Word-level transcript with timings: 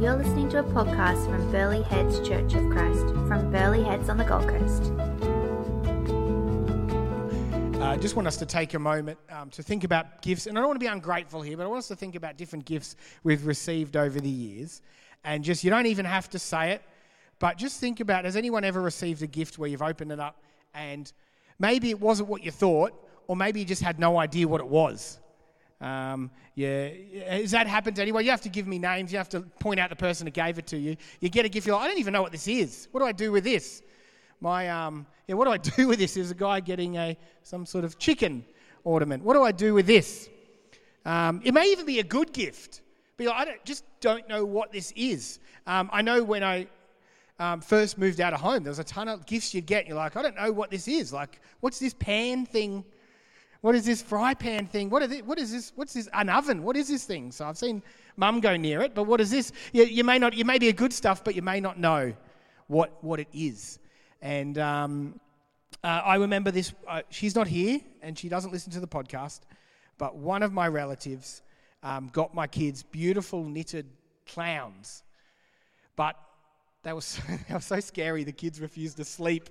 You're 0.00 0.16
listening 0.16 0.48
to 0.48 0.60
a 0.60 0.62
podcast 0.62 1.26
from 1.26 1.52
Burleigh 1.52 1.82
Heads 1.82 2.26
Church 2.26 2.54
of 2.54 2.70
Christ 2.70 3.06
from 3.28 3.52
Burleigh 3.52 3.84
Heads 3.84 4.08
on 4.08 4.16
the 4.16 4.24
Gold 4.24 4.48
Coast. 4.48 4.84
I 7.82 7.92
uh, 7.92 7.96
just 7.98 8.16
want 8.16 8.26
us 8.26 8.38
to 8.38 8.46
take 8.46 8.72
a 8.72 8.78
moment 8.78 9.18
um, 9.28 9.50
to 9.50 9.62
think 9.62 9.84
about 9.84 10.22
gifts. 10.22 10.46
And 10.46 10.56
I 10.56 10.62
don't 10.62 10.68
want 10.68 10.80
to 10.80 10.82
be 10.82 10.90
ungrateful 10.90 11.42
here, 11.42 11.54
but 11.54 11.64
I 11.64 11.66
want 11.66 11.80
us 11.80 11.88
to 11.88 11.96
think 11.96 12.14
about 12.14 12.38
different 12.38 12.64
gifts 12.64 12.96
we've 13.24 13.44
received 13.44 13.94
over 13.94 14.18
the 14.18 14.30
years. 14.30 14.80
And 15.22 15.44
just, 15.44 15.64
you 15.64 15.68
don't 15.68 15.84
even 15.84 16.06
have 16.06 16.30
to 16.30 16.38
say 16.38 16.70
it, 16.70 16.82
but 17.38 17.58
just 17.58 17.78
think 17.78 18.00
about 18.00 18.24
has 18.24 18.36
anyone 18.36 18.64
ever 18.64 18.80
received 18.80 19.20
a 19.20 19.26
gift 19.26 19.58
where 19.58 19.68
you've 19.68 19.82
opened 19.82 20.12
it 20.12 20.18
up 20.18 20.42
and 20.72 21.12
maybe 21.58 21.90
it 21.90 22.00
wasn't 22.00 22.30
what 22.30 22.42
you 22.42 22.52
thought, 22.52 22.94
or 23.26 23.36
maybe 23.36 23.60
you 23.60 23.66
just 23.66 23.82
had 23.82 23.98
no 23.98 24.18
idea 24.18 24.48
what 24.48 24.62
it 24.62 24.66
was? 24.66 25.18
Um, 25.80 26.30
yeah, 26.54 26.90
has 27.28 27.52
that 27.52 27.66
happened 27.66 27.96
to 27.96 28.02
anyone? 28.02 28.24
You 28.24 28.30
have 28.30 28.42
to 28.42 28.48
give 28.48 28.66
me 28.66 28.78
names. 28.78 29.12
You 29.12 29.18
have 29.18 29.28
to 29.30 29.40
point 29.40 29.80
out 29.80 29.88
the 29.88 29.96
person 29.96 30.26
who 30.26 30.30
gave 30.30 30.58
it 30.58 30.66
to 30.68 30.76
you. 30.76 30.96
You 31.20 31.28
get 31.30 31.46
a 31.46 31.48
gift. 31.48 31.66
You're 31.66 31.76
like, 31.76 31.86
I 31.86 31.88
don't 31.88 31.98
even 31.98 32.12
know 32.12 32.22
what 32.22 32.32
this 32.32 32.48
is. 32.48 32.88
What 32.92 33.00
do 33.00 33.06
I 33.06 33.12
do 33.12 33.32
with 33.32 33.44
this? 33.44 33.82
My 34.40 34.68
um, 34.68 35.06
yeah, 35.26 35.34
what 35.36 35.46
do 35.46 35.52
I 35.52 35.56
do 35.76 35.88
with 35.88 35.98
this? 35.98 36.14
There's 36.14 36.30
a 36.30 36.34
guy 36.34 36.60
getting 36.60 36.96
a 36.96 37.16
some 37.42 37.64
sort 37.64 37.84
of 37.84 37.98
chicken 37.98 38.44
ornament. 38.84 39.22
What 39.22 39.34
do 39.34 39.42
I 39.42 39.52
do 39.52 39.74
with 39.74 39.86
this? 39.86 40.28
Um, 41.04 41.40
it 41.44 41.54
may 41.54 41.70
even 41.72 41.86
be 41.86 42.00
a 42.00 42.04
good 42.04 42.32
gift, 42.32 42.82
but 43.16 43.26
like, 43.26 43.36
I 43.36 43.44
don't, 43.46 43.64
just 43.64 43.84
don't 44.00 44.28
know 44.28 44.44
what 44.44 44.72
this 44.72 44.92
is. 44.96 45.40
Um, 45.66 45.88
I 45.92 46.02
know 46.02 46.22
when 46.22 46.42
I 46.42 46.66
um, 47.38 47.62
first 47.62 47.96
moved 47.96 48.20
out 48.20 48.34
of 48.34 48.40
home, 48.40 48.62
there 48.64 48.70
was 48.70 48.78
a 48.78 48.84
ton 48.84 49.08
of 49.08 49.24
gifts 49.24 49.54
you'd 49.54 49.64
get. 49.64 49.86
You're 49.86 49.96
like, 49.96 50.14
I 50.16 50.22
don't 50.22 50.36
know 50.36 50.52
what 50.52 50.70
this 50.70 50.86
is. 50.88 51.10
Like, 51.10 51.40
what's 51.60 51.78
this 51.78 51.94
pan 51.94 52.44
thing? 52.44 52.84
What 53.60 53.74
is 53.74 53.84
this 53.84 54.00
fry 54.00 54.34
pan 54.34 54.66
thing? 54.66 54.88
What 54.88 55.10
what 55.24 55.38
is 55.38 55.52
this? 55.52 55.72
What's 55.74 55.92
this? 55.92 56.08
An 56.14 56.30
oven? 56.30 56.62
What 56.62 56.76
is 56.76 56.88
this 56.88 57.04
thing? 57.04 57.30
So 57.30 57.44
I've 57.44 57.58
seen 57.58 57.82
mum 58.16 58.40
go 58.40 58.56
near 58.56 58.80
it, 58.80 58.94
but 58.94 59.04
what 59.04 59.20
is 59.20 59.30
this? 59.30 59.52
You, 59.72 59.84
you 59.84 60.02
may 60.02 60.18
not. 60.18 60.34
You 60.34 60.44
may 60.44 60.58
be 60.58 60.68
a 60.68 60.72
good 60.72 60.92
stuff, 60.92 61.22
but 61.22 61.34
you 61.34 61.42
may 61.42 61.60
not 61.60 61.78
know 61.78 62.14
what 62.68 63.02
what 63.02 63.20
it 63.20 63.28
is. 63.34 63.78
And 64.22 64.56
um, 64.58 65.20
uh, 65.84 66.02
I 66.04 66.16
remember 66.16 66.50
this. 66.50 66.72
Uh, 66.88 67.02
she's 67.10 67.34
not 67.34 67.48
here, 67.48 67.80
and 68.00 68.18
she 68.18 68.30
doesn't 68.30 68.50
listen 68.50 68.72
to 68.72 68.80
the 68.80 68.88
podcast. 68.88 69.40
But 69.98 70.16
one 70.16 70.42
of 70.42 70.54
my 70.54 70.66
relatives 70.66 71.42
um, 71.82 72.08
got 72.08 72.34
my 72.34 72.46
kids 72.46 72.82
beautiful 72.82 73.44
knitted 73.44 73.86
clowns, 74.26 75.02
but 75.96 76.16
they 76.82 76.94
were 76.94 77.02
so, 77.02 77.22
they 77.48 77.54
were 77.54 77.60
so 77.60 77.80
scary. 77.80 78.24
The 78.24 78.32
kids 78.32 78.58
refused 78.58 78.96
to 78.96 79.04
sleep 79.04 79.50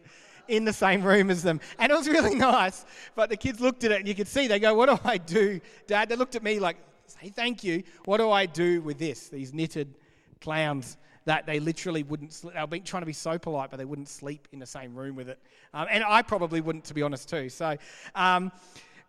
in 0.49 0.65
the 0.65 0.73
same 0.73 1.03
room 1.03 1.29
as 1.29 1.43
them. 1.43 1.61
And 1.77 1.91
it 1.91 1.95
was 1.95 2.07
really 2.07 2.35
nice. 2.53 2.85
But 3.15 3.29
the 3.29 3.37
kids 3.37 3.59
looked 3.59 3.83
at 3.83 3.91
it 3.91 3.99
and 3.99 4.07
you 4.07 4.15
could 4.15 4.27
see, 4.27 4.47
they 4.47 4.59
go, 4.59 4.73
What 4.73 4.89
do 4.89 4.99
I 5.03 5.17
do, 5.17 5.61
Dad? 5.87 6.09
They 6.09 6.15
looked 6.15 6.35
at 6.35 6.43
me 6.43 6.59
like, 6.59 6.77
Say 7.07 7.29
thank 7.29 7.63
you. 7.63 7.83
What 8.05 8.17
do 8.17 8.29
I 8.29 8.45
do 8.45 8.81
with 8.81 8.99
this? 8.99 9.29
These 9.29 9.53
knitted 9.53 9.95
clowns 10.41 10.97
that 11.25 11.45
they 11.45 11.59
literally 11.59 12.03
wouldn't, 12.03 12.33
sleep. 12.33 12.53
they 12.53 12.79
were 12.79 12.85
trying 12.85 13.01
to 13.01 13.07
be 13.07 13.13
so 13.13 13.37
polite, 13.37 13.69
but 13.69 13.77
they 13.77 13.85
wouldn't 13.85 14.09
sleep 14.09 14.47
in 14.51 14.59
the 14.59 14.65
same 14.65 14.95
room 14.95 15.15
with 15.15 15.29
it. 15.29 15.39
Um, 15.73 15.87
and 15.89 16.03
I 16.03 16.21
probably 16.21 16.61
wouldn't, 16.61 16.85
to 16.85 16.93
be 16.93 17.01
honest, 17.01 17.29
too. 17.29 17.49
So, 17.49 17.77
um, 18.15 18.51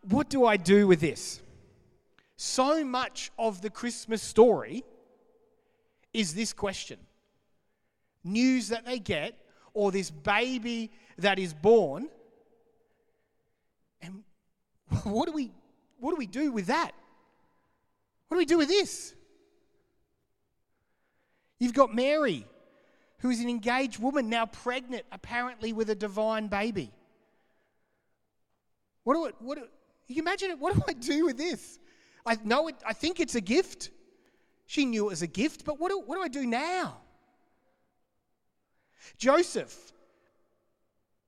what 0.08 0.28
do 0.28 0.44
I 0.44 0.56
do 0.56 0.86
with 0.86 1.00
this? 1.00 1.41
So 2.36 2.84
much 2.84 3.30
of 3.38 3.60
the 3.62 3.70
Christmas 3.70 4.22
story 4.22 4.84
is 6.12 6.34
this 6.34 6.52
question 6.52 6.98
news 8.25 8.69
that 8.69 8.84
they 8.84 8.98
get, 8.98 9.34
or 9.74 9.92
this 9.92 10.10
baby 10.10 10.90
that 11.18 11.38
is 11.38 11.52
born. 11.52 12.08
And 14.02 14.22
what 15.04 15.26
do 15.26 15.32
we, 15.32 15.52
what 15.98 16.10
do, 16.10 16.16
we 16.16 16.26
do 16.26 16.52
with 16.52 16.66
that? 16.66 16.92
What 18.28 18.36
do 18.36 18.38
we 18.38 18.46
do 18.46 18.58
with 18.58 18.68
this? 18.68 19.14
You've 21.58 21.74
got 21.74 21.94
Mary, 21.94 22.46
who 23.18 23.30
is 23.30 23.41
an 23.41 23.48
engaged 23.48 24.00
woman, 24.00 24.30
now 24.30 24.46
pregnant, 24.46 25.04
apparently 25.12 25.72
with 25.72 25.91
a 25.91 25.94
divine 25.94 26.48
baby. 26.48 26.91
What 29.04 29.14
do, 29.14 29.26
I, 29.26 29.31
what 29.41 29.58
do 29.58 29.64
you 30.08 30.22
imagine 30.22 30.50
it? 30.50 30.58
What 30.58 30.75
do 30.75 30.82
I 30.88 30.92
do 30.92 31.26
with 31.26 31.37
this? 31.37 31.78
I 32.25 32.38
know 32.44 32.69
it, 32.69 32.76
I 32.87 32.92
think 32.92 33.20
it's 33.20 33.34
a 33.34 33.41
gift. 33.41 33.91
She 34.66 34.84
knew 34.84 35.06
it 35.06 35.10
was 35.10 35.22
a 35.22 35.26
gift, 35.26 35.64
but 35.64 35.78
what 35.81 35.91
do, 35.91 36.00
what 36.00 36.16
do 36.16 36.22
I 36.22 36.28
do 36.28 36.47
now? 36.47 36.98
Joseph, 39.19 39.93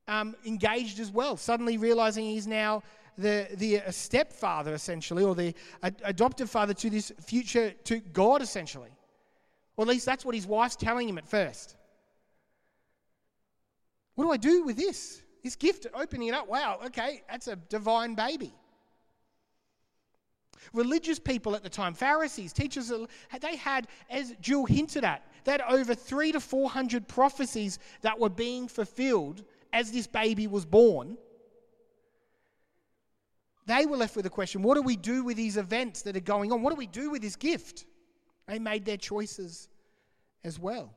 um, 0.08 0.34
engaged 0.44 1.00
as 1.00 1.10
well, 1.10 1.36
suddenly 1.36 1.76
realizing 1.76 2.24
he's 2.24 2.46
now 2.46 2.82
the, 3.18 3.46
the 3.54 3.80
uh, 3.80 3.90
stepfather, 3.90 4.74
essentially, 4.74 5.22
or 5.22 5.34
the 5.34 5.54
adoptive 6.04 6.50
father 6.50 6.74
to 6.74 6.90
this 6.90 7.12
future, 7.20 7.72
to 7.84 8.00
God, 8.00 8.42
essentially. 8.42 8.90
Or 9.76 9.84
at 9.84 9.88
least 9.88 10.06
that's 10.06 10.24
what 10.24 10.34
his 10.34 10.46
wife's 10.46 10.76
telling 10.76 11.08
him 11.08 11.18
at 11.18 11.28
first. 11.28 11.76
What 14.14 14.24
do 14.24 14.30
I 14.32 14.36
do 14.36 14.64
with 14.64 14.76
this? 14.76 15.22
This 15.42 15.56
gift, 15.56 15.86
opening 15.94 16.28
it 16.28 16.34
up, 16.34 16.48
wow, 16.48 16.78
okay, 16.86 17.22
that's 17.28 17.48
a 17.48 17.56
divine 17.56 18.14
baby. 18.14 18.52
Religious 20.72 21.18
people 21.18 21.54
at 21.54 21.62
the 21.62 21.68
time, 21.68 21.94
Pharisees, 21.94 22.52
teachers, 22.52 22.92
they 23.40 23.56
had, 23.56 23.88
as 24.10 24.34
Jill 24.40 24.64
hinted 24.64 25.04
at, 25.04 25.24
had 25.46 25.60
over 25.62 25.94
three 25.94 26.32
to 26.32 26.40
four 26.40 26.70
hundred 26.70 27.08
prophecies 27.08 27.78
that 28.02 28.18
were 28.18 28.30
being 28.30 28.68
fulfilled 28.68 29.44
as 29.72 29.90
this 29.90 30.06
baby 30.06 30.46
was 30.46 30.64
born, 30.64 31.16
they 33.66 33.86
were 33.86 33.96
left 33.96 34.16
with 34.16 34.26
a 34.26 34.30
question 34.30 34.62
what 34.62 34.74
do 34.74 34.82
we 34.82 34.96
do 34.96 35.24
with 35.24 35.36
these 35.36 35.56
events 35.56 36.02
that 36.02 36.16
are 36.16 36.20
going 36.20 36.52
on? 36.52 36.62
What 36.62 36.70
do 36.70 36.76
we 36.76 36.86
do 36.86 37.10
with 37.10 37.22
this 37.22 37.36
gift? 37.36 37.86
They 38.46 38.58
made 38.58 38.84
their 38.84 38.96
choices 38.96 39.68
as 40.44 40.58
well. 40.58 40.92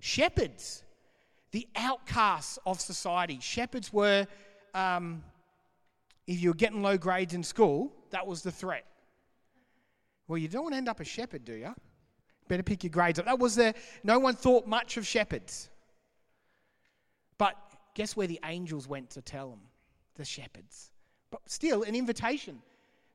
Shepherds, 0.00 0.82
the 1.50 1.66
outcasts 1.76 2.58
of 2.66 2.80
society. 2.80 3.38
Shepherds 3.40 3.92
were, 3.92 4.26
um, 4.74 5.22
if 6.26 6.40
you 6.40 6.50
were 6.50 6.54
getting 6.54 6.82
low 6.82 6.96
grades 6.96 7.34
in 7.34 7.42
school, 7.42 7.92
that 8.10 8.26
was 8.26 8.42
the 8.42 8.50
threat. 8.50 8.86
Well, 10.26 10.38
you 10.38 10.48
don't 10.48 10.62
want 10.62 10.74
to 10.74 10.78
end 10.78 10.88
up 10.88 11.00
a 11.00 11.04
shepherd, 11.04 11.44
do 11.44 11.52
you? 11.52 11.74
Better 12.48 12.62
pick 12.62 12.84
your 12.84 12.90
grades 12.90 13.18
up. 13.18 13.26
That 13.26 13.38
was 13.38 13.54
the, 13.54 13.74
no 14.02 14.18
one 14.18 14.34
thought 14.34 14.66
much 14.66 14.96
of 14.96 15.06
shepherds. 15.06 15.70
But 17.38 17.56
guess 17.94 18.16
where 18.16 18.26
the 18.26 18.40
angels 18.44 18.88
went 18.88 19.10
to 19.10 19.22
tell 19.22 19.50
them? 19.50 19.60
The 20.16 20.24
shepherds. 20.24 20.90
But 21.30 21.40
still, 21.46 21.82
an 21.82 21.94
invitation. 21.94 22.60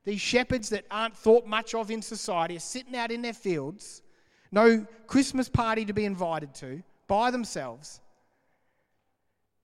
These 0.04 0.20
shepherds 0.20 0.68
that 0.70 0.84
aren't 0.90 1.16
thought 1.16 1.46
much 1.46 1.74
of 1.74 1.90
in 1.90 2.02
society 2.02 2.56
are 2.56 2.60
sitting 2.60 2.96
out 2.96 3.10
in 3.10 3.22
their 3.22 3.32
fields, 3.32 4.02
no 4.50 4.86
Christmas 5.06 5.48
party 5.48 5.84
to 5.84 5.92
be 5.92 6.04
invited 6.04 6.54
to, 6.56 6.82
by 7.06 7.30
themselves. 7.30 8.00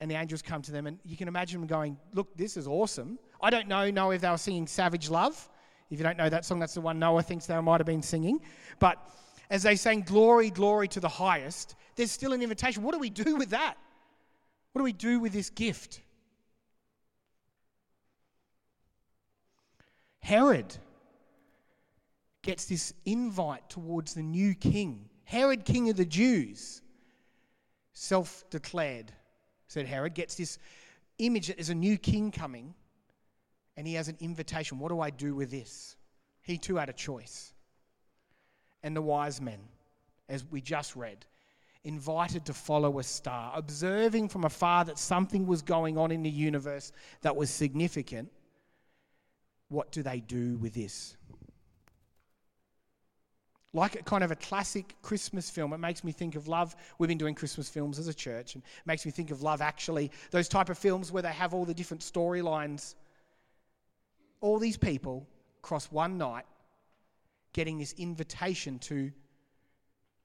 And 0.01 0.11
the 0.11 0.15
angels 0.15 0.43
come 0.43 0.63
to 0.63 0.73
them, 0.73 0.87
and 0.87 0.99
you 1.05 1.17
can 1.17 1.27
imagine 1.27 1.61
them 1.61 1.67
going, 1.67 1.97
Look, 2.13 2.37
this 2.37 2.57
is 2.57 2.67
awesome. 2.67 3.19
I 3.41 3.51
don't 3.51 3.69
know, 3.69 3.91
know 3.91 4.11
if 4.11 4.21
they 4.21 4.31
were 4.31 4.39
singing 4.39 4.67
Savage 4.67 5.11
Love. 5.11 5.49
If 5.91 5.99
you 5.99 6.05
don't 6.05 6.17
know 6.17 6.29
that 6.29 6.45
song, 6.45 6.59
that's 6.59 6.75
the 6.75 6.81
one 6.81 6.99
Noah 6.99 7.23
thinks 7.23 7.47
they 7.47 7.61
might 7.61 7.81
have 7.81 7.87
been 7.87 8.03
singing. 8.03 8.41
But 8.79 8.99
as 9.51 9.63
they 9.63 9.77
sang, 9.77 10.03
Glory, 10.03 10.51
glory 10.51 10.89
to 10.89 11.01
the 11.01 11.09
highest, 11.09 11.77
there's 11.95 12.11
still 12.11 12.33
an 12.33 12.43
invitation. 12.43 12.83
What 12.83 12.93
do 12.93 12.99
we 12.99 13.11
do 13.11 13.37
with 13.37 13.51
that? 13.51 13.77
What 14.73 14.81
do 14.81 14.85
we 14.85 14.93
do 14.93 15.21
with 15.21 15.33
this 15.33 15.51
gift? 15.51 16.01
Herod 20.21 20.77
gets 22.43 22.65
this 22.65 22.93
invite 23.05 23.69
towards 23.71 24.15
the 24.15 24.23
new 24.23 24.55
king. 24.55 25.09
Herod, 25.25 25.65
king 25.65 25.89
of 25.89 25.97
the 25.97 26.05
Jews, 26.05 26.83
self 27.93 28.45
declared, 28.51 29.13
said 29.69 29.87
Herod, 29.87 30.15
gets 30.15 30.35
this 30.35 30.59
image 31.19 31.47
that 31.47 31.57
there's 31.57 31.71
a 31.71 31.75
new 31.75 31.97
king 31.97 32.31
coming 32.31 32.75
and 33.77 33.87
he 33.87 33.95
has 33.95 34.09
an 34.09 34.17
invitation. 34.21 34.79
What 34.79 34.91
do 34.91 35.01
I 35.01 35.11
do 35.11 35.35
with 35.35 35.51
this? 35.51 35.97
He 36.43 36.59
too 36.59 36.77
had 36.77 36.89
a 36.89 36.93
choice. 36.93 37.53
And 38.83 38.97
the 38.97 39.03
wise 39.03 39.41
men, 39.41 39.59
as 40.29 40.45
we 40.51 40.61
just 40.61 40.97
read, 40.97 41.27
invited 41.85 42.45
to 42.47 42.53
follow 42.53 42.99
a 42.99 43.03
star, 43.03 43.53
observing 43.55 44.29
from 44.29 44.45
afar 44.45 44.85
that 44.85 44.99
something 44.99 45.47
was 45.47 45.63
going 45.63 45.99
on 45.99 46.11
in 46.11 46.23
the 46.23 46.31
universe 46.31 46.93
that 47.23 47.37
was 47.37 47.51
significant, 47.51 48.31
what 49.69 49.91
do 49.93 50.03
they 50.03 50.21
do 50.21 50.57
with 50.59 50.75
this? 50.75 51.17
Like 53.73 53.95
a 53.95 54.03
kind 54.03 54.25
of 54.25 54.31
a 54.31 54.37
classic 54.37 54.95
Christmas 55.03 55.51
film, 55.51 55.73
it 55.73 55.79
makes 55.79 56.03
me 56.03 56.13
think 56.13 56.35
of 56.35 56.49
love. 56.49 56.75
We've 56.99 57.09
been 57.09 57.19
doing 57.19 57.35
Christmas 57.35 57.69
films 57.69 57.99
as 57.99 58.09
a 58.09 58.15
church, 58.15 58.55
and 58.55 58.65
makes 58.87 59.05
me 59.05 59.13
think 59.13 59.31
of 59.31 59.43
love 59.43 59.61
actually. 59.61 60.11
Those 60.31 60.49
type 60.49 60.71
of 60.71 60.79
films 60.79 61.13
where 61.13 61.23
they 61.23 61.33
have 61.33 61.53
all 61.53 61.65
the 61.65 61.75
different 61.75 62.03
storylines. 62.03 62.95
All 64.41 64.59
these 64.59 64.77
people 64.77 65.27
across 65.59 65.91
one 65.91 66.19
night 66.19 66.45
getting 67.53 67.79
this 67.79 67.95
invitation 67.95 68.79
to 68.79 69.11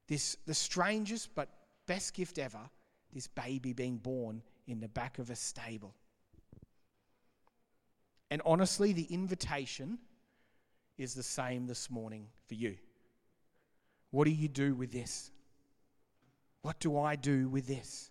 this, 0.08 0.36
the 0.46 0.54
strangest 0.54 1.34
but 1.34 1.50
best 1.88 2.14
gift 2.14 2.38
ever, 2.38 2.70
this 3.14 3.28
baby 3.28 3.74
being 3.74 3.98
born 3.98 4.42
in 4.68 4.80
the 4.80 4.88
back 4.90 5.20
of 5.20 5.30
a 5.30 5.36
stable. 5.36 5.96
And 8.30 8.42
honestly, 8.46 8.94
the 8.94 9.04
invitation 9.04 10.00
is 10.98 11.14
the 11.14 11.24
same 11.24 11.68
this 11.68 11.90
morning 11.90 12.28
for 12.48 12.56
you. 12.56 12.76
What 14.12 14.26
do 14.26 14.32
you 14.32 14.48
do 14.48 14.76
with 14.76 14.92
this? 14.92 15.32
What 16.62 16.80
do 16.80 16.98
I 16.98 17.16
do 17.16 17.50
with 17.50 17.68
this? 17.68 18.10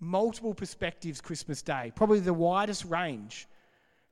Multiple 0.00 0.54
perspectives 0.54 1.20
Christmas 1.20 1.62
Day, 1.62 1.92
probably 1.94 2.20
the 2.20 2.32
widest 2.32 2.84
range 2.84 3.48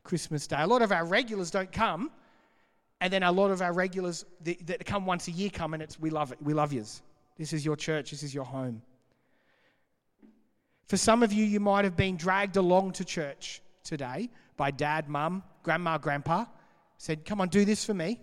Christmas 0.06 0.46
Day. 0.46 0.56
A 0.58 0.66
lot 0.66 0.82
of 0.82 0.92
our 0.92 1.04
regulars 1.04 1.50
don't 1.50 1.70
come, 1.70 2.10
and 3.00 3.12
then 3.12 3.22
a 3.22 3.32
lot 3.32 3.50
of 3.50 3.60
our 3.60 3.72
regulars 3.72 4.24
that, 4.42 4.86
come 4.86 5.04
once 5.04 5.28
a 5.28 5.32
year 5.32 5.50
come, 5.50 5.74
and 5.74 5.82
it's 5.82 5.98
we 6.00 6.10
love 6.10 6.32
it. 6.32 6.38
We 6.40 6.54
love 6.54 6.72
yous. 6.72 7.02
This 7.36 7.52
is 7.52 7.64
your 7.64 7.76
church. 7.76 8.12
This 8.12 8.22
is 8.22 8.32
your 8.32 8.44
home. 8.44 8.80
For 10.86 10.96
some 10.96 11.22
of 11.22 11.32
you, 11.32 11.44
you 11.44 11.60
might 11.60 11.84
have 11.84 11.96
been 11.96 12.16
dragged 12.16 12.56
along 12.56 12.92
to 12.92 13.04
church 13.04 13.60
today 13.82 14.30
by 14.56 14.70
dad, 14.70 15.08
mum, 15.08 15.42
grandma, 15.62 15.98
grandpa. 15.98 16.46
Said, 16.98 17.24
"Come 17.24 17.40
on, 17.40 17.48
do 17.48 17.64
this 17.64 17.84
for 17.84 17.92
me." 17.92 18.20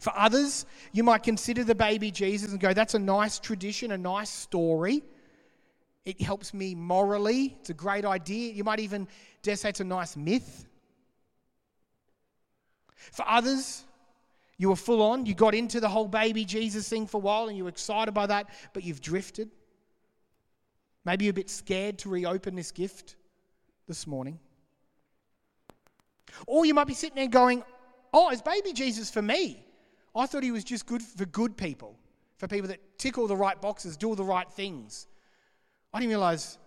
For 0.00 0.12
others, 0.16 0.66
you 0.92 1.04
might 1.04 1.22
consider 1.22 1.64
the 1.64 1.74
baby 1.74 2.10
Jesus 2.10 2.52
and 2.52 2.60
go, 2.60 2.72
that's 2.72 2.94
a 2.94 2.98
nice 2.98 3.38
tradition, 3.38 3.92
a 3.92 3.98
nice 3.98 4.30
story. 4.30 5.02
It 6.04 6.20
helps 6.20 6.52
me 6.52 6.74
morally. 6.74 7.56
It's 7.60 7.70
a 7.70 7.74
great 7.74 8.04
idea. 8.04 8.52
You 8.52 8.64
might 8.64 8.80
even 8.80 9.08
dare 9.42 9.56
say 9.56 9.70
it's 9.70 9.80
a 9.80 9.84
nice 9.84 10.16
myth. 10.16 10.66
For 13.12 13.24
others, 13.28 13.84
you 14.58 14.68
were 14.68 14.76
full 14.76 15.02
on. 15.02 15.26
You 15.26 15.34
got 15.34 15.54
into 15.54 15.80
the 15.80 15.88
whole 15.88 16.08
baby 16.08 16.44
Jesus 16.44 16.88
thing 16.88 17.06
for 17.06 17.18
a 17.18 17.20
while 17.20 17.48
and 17.48 17.56
you 17.56 17.64
were 17.64 17.70
excited 17.70 18.12
by 18.12 18.26
that, 18.26 18.48
but 18.72 18.84
you've 18.84 19.00
drifted. 19.00 19.50
Maybe 21.04 21.24
you're 21.24 21.30
a 21.30 21.34
bit 21.34 21.50
scared 21.50 21.98
to 21.98 22.08
reopen 22.08 22.54
this 22.54 22.70
gift 22.70 23.16
this 23.86 24.06
morning. 24.06 24.38
Or 26.46 26.64
you 26.64 26.74
might 26.74 26.86
be 26.86 26.94
sitting 26.94 27.16
there 27.16 27.28
going, 27.28 27.62
Oh, 28.12 28.30
is 28.30 28.40
baby 28.40 28.72
Jesus 28.72 29.10
for 29.10 29.22
me? 29.22 29.66
I 30.14 30.26
thought 30.26 30.44
he 30.44 30.52
was 30.52 30.62
just 30.62 30.86
good 30.86 31.02
for 31.02 31.26
good 31.26 31.56
people, 31.56 31.98
for 32.36 32.46
people 32.46 32.68
that 32.68 32.98
tick 32.98 33.18
all 33.18 33.26
the 33.26 33.36
right 33.36 33.60
boxes, 33.60 33.96
do 33.96 34.08
all 34.08 34.14
the 34.14 34.22
right 34.22 34.48
things. 34.52 35.08
I 35.94 36.00
didn't 36.00 36.10
realize 36.10 36.58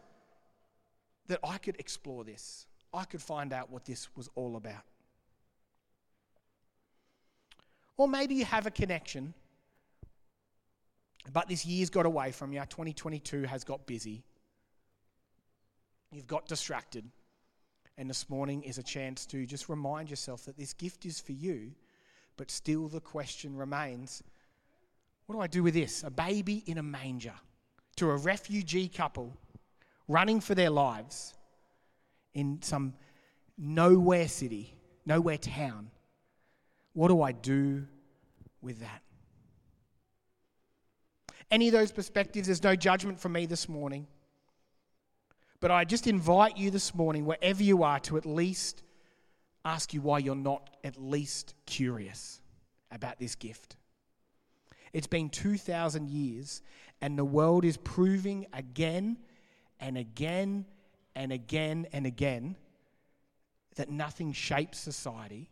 that 1.28 1.40
I 1.44 1.60
could 1.60 1.76
explore 1.78 2.24
this. 2.24 2.66
I 2.92 3.04
could 3.04 3.22
find 3.22 3.54
out 3.54 3.70
what 3.70 3.86
this 3.86 4.08
was 4.16 4.28
all 4.34 4.56
about. 4.56 4.82
Or 7.98 8.08
maybe 8.08 8.34
you 8.34 8.46
have 8.46 8.66
a 8.66 8.72
connection, 8.72 9.36
but 11.32 11.48
this 11.48 11.66
year's 11.66 11.92
got 11.92 12.08
away 12.08 12.32
from 12.32 12.52
you. 12.52 12.62
2022 12.62 13.44
has 13.44 13.64
got 13.64 13.86
busy. 13.86 14.24
You've 16.12 16.28
got 16.28 16.48
distracted. 16.48 17.04
And 18.00 18.10
this 18.10 18.30
morning 18.30 18.64
is 18.64 18.80
a 18.80 18.84
chance 18.84 19.28
to 19.28 19.46
just 19.46 19.70
remind 19.70 20.10
yourself 20.10 20.46
that 20.46 20.58
this 20.58 20.74
gift 20.74 21.06
is 21.06 21.20
for 21.20 21.34
you 21.34 21.74
but 22.38 22.52
still, 22.52 22.88
the 22.88 23.02
question 23.02 23.58
remains 23.58 24.24
what 25.26 25.36
do 25.36 25.42
I 25.42 25.48
do 25.48 25.62
with 25.62 25.74
this? 25.74 26.04
A 26.04 26.10
baby 26.10 26.64
in 26.68 26.78
a 26.78 26.84
manger 26.84 27.34
to 27.98 28.10
a 28.10 28.16
refugee 28.18 28.88
couple 28.88 29.36
running 30.08 30.40
for 30.40 30.56
their 30.56 30.70
lives 30.70 31.34
in 32.34 32.62
some 32.62 32.94
nowhere 33.58 34.28
city, 34.28 34.76
nowhere 35.06 35.38
town. 35.38 35.90
What 36.94 37.10
do 37.10 37.22
I 37.22 37.32
do 37.32 37.86
with 38.62 38.80
that? 38.80 39.02
Any 41.50 41.68
of 41.68 41.74
those 41.74 41.92
perspectives, 41.92 42.48
there's 42.48 42.64
no 42.64 42.76
judgment 42.76 43.20
from 43.20 43.34
me 43.34 43.46
this 43.46 43.70
morning. 43.70 44.08
But 45.60 45.72
I 45.72 45.86
just 45.86 46.06
invite 46.06 46.58
you 46.58 46.70
this 46.70 46.94
morning, 46.94 47.26
wherever 47.26 47.64
you 47.64 47.84
are, 47.84 48.00
to 48.02 48.18
at 48.18 48.26
least 48.26 48.84
ask 49.66 49.94
you 49.94 50.02
why 50.02 50.20
you're 50.20 50.36
not 50.36 50.70
at 50.84 51.02
least 51.02 51.56
curious 51.66 52.42
about 52.92 53.18
this 53.20 53.36
gift. 53.36 53.76
It's 54.94 55.08
been 55.08 55.30
2,000 55.30 56.10
years, 56.10 56.62
and 57.02 57.18
the 57.18 57.26
world 57.26 57.66
is 57.66 57.78
proving 57.78 58.48
again 58.54 59.18
and 59.80 59.98
again 59.98 60.66
and 61.16 61.32
again 61.32 61.88
and 61.94 62.06
again 62.06 62.56
that 63.76 63.90
nothing 63.90 64.34
shapes 64.34 64.80
society, 64.80 65.50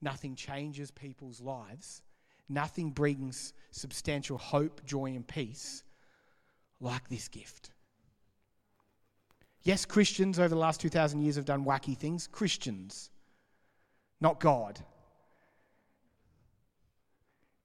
nothing 0.00 0.34
changes 0.34 0.90
people's 0.90 1.40
lives, 1.40 2.02
nothing 2.48 2.90
brings 2.90 3.52
substantial 3.70 4.38
hope, 4.38 4.84
joy, 4.86 5.06
and 5.06 5.26
peace 5.26 5.84
like 6.80 7.08
this 7.08 7.28
gift. 7.28 7.70
Yes, 9.62 9.84
Christians 9.84 10.38
over 10.38 10.48
the 10.48 10.56
last 10.56 10.80
2,000 10.80 11.20
years 11.20 11.36
have 11.36 11.44
done 11.44 11.64
wacky 11.64 11.96
things. 11.96 12.26
Christians 12.26 13.10
not 14.20 14.40
God. 14.40 14.78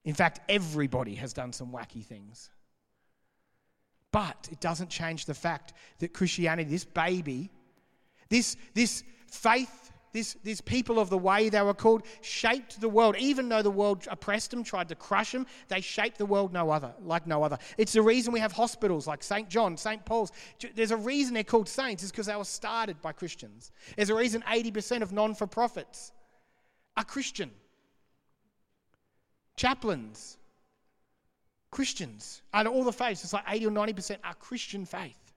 In 0.04 0.14
fact, 0.14 0.40
everybody 0.48 1.14
has 1.16 1.32
done 1.32 1.52
some 1.52 1.72
wacky 1.72 2.04
things. 2.04 2.50
But 4.14 4.48
it 4.52 4.60
doesn't 4.60 4.90
change 4.90 5.26
the 5.26 5.34
fact 5.34 5.72
that 5.98 6.12
Christianity, 6.12 6.70
this 6.70 6.84
baby, 6.84 7.50
this, 8.28 8.56
this 8.72 9.02
faith, 9.26 9.90
this, 10.12 10.36
this 10.44 10.60
people 10.60 11.00
of 11.00 11.10
the 11.10 11.18
way 11.18 11.48
they 11.48 11.60
were 11.62 11.74
called, 11.74 12.04
shaped 12.20 12.80
the 12.80 12.88
world. 12.88 13.16
Even 13.18 13.48
though 13.48 13.60
the 13.60 13.72
world 13.72 14.06
oppressed 14.08 14.52
them, 14.52 14.62
tried 14.62 14.88
to 14.90 14.94
crush 14.94 15.32
them, 15.32 15.48
they 15.66 15.80
shaped 15.80 16.18
the 16.18 16.26
world 16.26 16.52
no 16.52 16.70
other, 16.70 16.94
like 17.02 17.26
no 17.26 17.42
other. 17.42 17.58
It's 17.76 17.94
the 17.94 18.02
reason 18.02 18.32
we 18.32 18.38
have 18.38 18.52
hospitals 18.52 19.08
like 19.08 19.24
St. 19.24 19.50
John, 19.50 19.76
St. 19.76 20.04
Paul's. 20.04 20.30
There's 20.76 20.92
a 20.92 20.96
reason 20.96 21.34
they're 21.34 21.42
called 21.42 21.68
saints, 21.68 22.04
is 22.04 22.12
because 22.12 22.26
they 22.26 22.36
were 22.36 22.44
started 22.44 23.02
by 23.02 23.10
Christians. 23.10 23.72
There's 23.96 24.10
a 24.10 24.14
reason 24.14 24.42
80% 24.42 25.02
of 25.02 25.10
non 25.10 25.34
for 25.34 25.48
profits 25.48 26.12
are 26.96 27.02
Christian. 27.02 27.50
Chaplains, 29.56 30.38
Christians. 31.74 32.40
Out 32.54 32.68
of 32.68 32.72
all 32.72 32.84
the 32.84 32.92
faiths, 32.92 33.24
it's 33.24 33.32
like 33.32 33.42
80 33.48 33.66
or 33.66 33.70
90% 33.72 34.18
are 34.22 34.34
Christian 34.34 34.86
faith. 34.86 35.32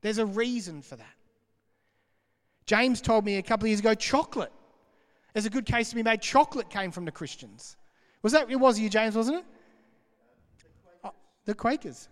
There's 0.00 0.16
a 0.16 0.24
reason 0.24 0.80
for 0.80 0.96
that. 0.96 1.16
James 2.64 3.02
told 3.02 3.26
me 3.26 3.36
a 3.36 3.42
couple 3.42 3.66
of 3.66 3.68
years 3.68 3.80
ago 3.80 3.94
chocolate. 3.94 4.50
There's 5.34 5.44
a 5.44 5.50
good 5.50 5.66
case 5.66 5.90
to 5.90 5.94
be 5.94 6.02
made. 6.02 6.22
Chocolate 6.22 6.70
came 6.70 6.90
from 6.90 7.04
the 7.04 7.12
Christians. 7.12 7.76
Was 8.22 8.32
that, 8.32 8.50
it 8.50 8.56
was 8.56 8.80
you, 8.80 8.88
James, 8.88 9.14
wasn't 9.14 9.40
it? 9.40 9.44
Oh, 11.04 11.12
the 11.44 11.54
Quakers. 11.54 12.08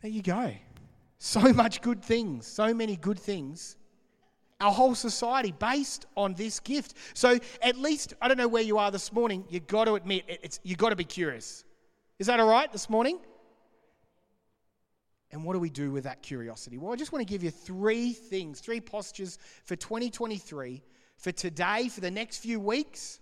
There 0.00 0.10
you 0.12 0.22
go. 0.22 0.52
So 1.18 1.40
much 1.52 1.82
good 1.82 2.04
things, 2.04 2.46
so 2.46 2.72
many 2.72 2.94
good 2.94 3.18
things. 3.18 3.76
Our 4.62 4.72
whole 4.72 4.94
society 4.94 5.52
based 5.58 6.06
on 6.16 6.34
this 6.34 6.60
gift. 6.60 6.94
So 7.14 7.38
at 7.60 7.76
least, 7.76 8.14
I 8.22 8.28
don't 8.28 8.38
know 8.38 8.48
where 8.48 8.62
you 8.62 8.78
are 8.78 8.90
this 8.90 9.12
morning, 9.12 9.44
you've 9.50 9.66
got 9.66 9.84
to 9.86 9.94
admit, 9.94 10.24
it's, 10.28 10.60
you've 10.62 10.78
got 10.78 10.90
to 10.90 10.96
be 10.96 11.04
curious. 11.04 11.64
Is 12.20 12.28
that 12.28 12.38
all 12.38 12.48
right 12.48 12.70
this 12.70 12.88
morning? 12.88 13.18
And 15.32 15.44
what 15.44 15.54
do 15.54 15.58
we 15.58 15.70
do 15.70 15.90
with 15.90 16.04
that 16.04 16.22
curiosity? 16.22 16.78
Well, 16.78 16.92
I 16.92 16.96
just 16.96 17.10
want 17.10 17.26
to 17.26 17.30
give 17.30 17.42
you 17.42 17.50
three 17.50 18.12
things, 18.12 18.60
three 18.60 18.80
postures 18.80 19.38
for 19.64 19.74
2023, 19.74 20.82
for 21.16 21.32
today, 21.32 21.88
for 21.88 22.00
the 22.00 22.10
next 22.10 22.38
few 22.38 22.60
weeks, 22.60 23.18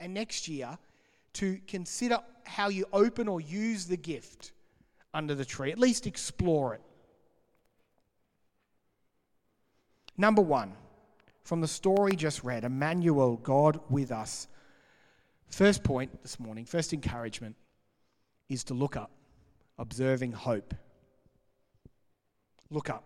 and 0.00 0.12
next 0.12 0.48
year 0.48 0.76
to 1.34 1.58
consider 1.66 2.18
how 2.44 2.68
you 2.68 2.84
open 2.92 3.28
or 3.28 3.40
use 3.40 3.86
the 3.86 3.96
gift 3.96 4.52
under 5.14 5.34
the 5.34 5.44
tree. 5.44 5.72
At 5.72 5.78
least 5.78 6.06
explore 6.06 6.74
it. 6.74 6.82
Number 10.16 10.42
one, 10.42 10.72
from 11.42 11.60
the 11.60 11.68
story 11.68 12.16
just 12.16 12.44
read, 12.44 12.64
Emmanuel, 12.64 13.36
God 13.36 13.80
with 13.90 14.12
us. 14.12 14.48
First 15.48 15.82
point 15.82 16.22
this 16.22 16.40
morning, 16.40 16.64
first 16.64 16.92
encouragement 16.92 17.56
is 18.48 18.64
to 18.64 18.74
look 18.74 18.96
up, 18.96 19.10
observing 19.78 20.32
hope. 20.32 20.74
Look 22.70 22.90
up. 22.90 23.04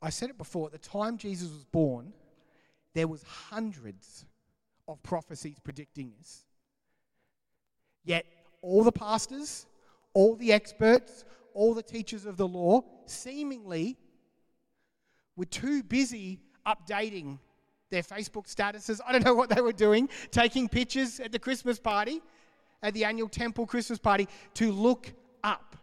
I 0.00 0.10
said 0.10 0.30
it 0.30 0.38
before, 0.38 0.66
at 0.66 0.72
the 0.72 0.78
time 0.78 1.18
Jesus 1.18 1.50
was 1.50 1.64
born, 1.64 2.12
there 2.94 3.08
was 3.08 3.22
hundreds 3.22 4.24
of 4.86 5.02
prophecies 5.02 5.56
predicting 5.62 6.12
this. 6.18 6.44
Yet 8.04 8.24
all 8.62 8.84
the 8.84 8.92
pastors, 8.92 9.66
all 10.14 10.36
the 10.36 10.52
experts, 10.52 11.24
all 11.54 11.74
the 11.74 11.82
teachers 11.82 12.26
of 12.26 12.36
the 12.36 12.46
law 12.46 12.82
seemingly 13.06 13.96
were 15.36 15.44
too 15.44 15.82
busy 15.82 16.40
updating 16.66 17.38
their 17.90 18.02
Facebook 18.02 18.52
statuses. 18.52 19.00
I 19.06 19.12
don't 19.12 19.24
know 19.24 19.34
what 19.34 19.50
they 19.50 19.60
were 19.60 19.72
doing, 19.72 20.08
taking 20.30 20.68
pictures 20.68 21.20
at 21.20 21.32
the 21.32 21.38
Christmas 21.38 21.78
party, 21.78 22.20
at 22.82 22.94
the 22.94 23.04
annual 23.04 23.28
temple 23.28 23.66
Christmas 23.66 23.98
party, 23.98 24.28
to 24.54 24.72
look 24.72 25.12
up. 25.42 25.76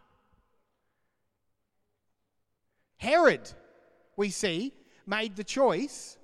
Herod, 2.98 3.50
we 4.16 4.30
see, 4.30 4.72
made 5.06 5.36
the 5.36 5.44
choice 5.44 6.16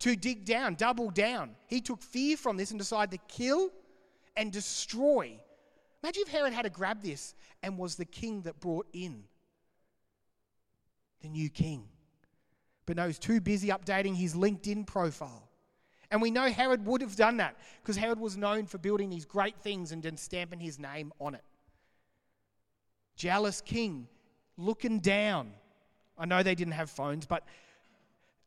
to 0.00 0.16
dig 0.16 0.44
down, 0.44 0.74
double 0.74 1.10
down. 1.10 1.56
He 1.66 1.80
took 1.80 2.02
fear 2.02 2.36
from 2.36 2.56
this 2.56 2.70
and 2.70 2.78
decided 2.78 3.18
to 3.18 3.34
kill 3.34 3.70
and 4.36 4.52
destroy 4.52 5.38
Imagine 6.04 6.24
if 6.26 6.28
Herod 6.28 6.52
had 6.52 6.64
to 6.64 6.70
grab 6.70 7.00
this 7.00 7.34
and 7.62 7.78
was 7.78 7.94
the 7.94 8.04
king 8.04 8.42
that 8.42 8.60
brought 8.60 8.86
in 8.92 9.24
the 11.22 11.30
new 11.30 11.48
king. 11.48 11.88
But 12.84 12.96
no, 12.96 13.06
he's 13.06 13.18
too 13.18 13.40
busy 13.40 13.68
updating 13.68 14.14
his 14.14 14.34
LinkedIn 14.34 14.86
profile. 14.86 15.48
And 16.10 16.20
we 16.20 16.30
know 16.30 16.50
Herod 16.50 16.84
would 16.84 17.00
have 17.00 17.16
done 17.16 17.38
that 17.38 17.56
because 17.80 17.96
Herod 17.96 18.20
was 18.20 18.36
known 18.36 18.66
for 18.66 18.76
building 18.76 19.08
these 19.08 19.24
great 19.24 19.56
things 19.60 19.92
and 19.92 20.02
then 20.02 20.18
stamping 20.18 20.60
his 20.60 20.78
name 20.78 21.10
on 21.20 21.34
it. 21.34 21.44
Jealous 23.16 23.62
king, 23.62 24.06
looking 24.58 24.98
down. 24.98 25.54
I 26.18 26.26
know 26.26 26.42
they 26.42 26.54
didn't 26.54 26.74
have 26.74 26.90
phones, 26.90 27.24
but 27.24 27.44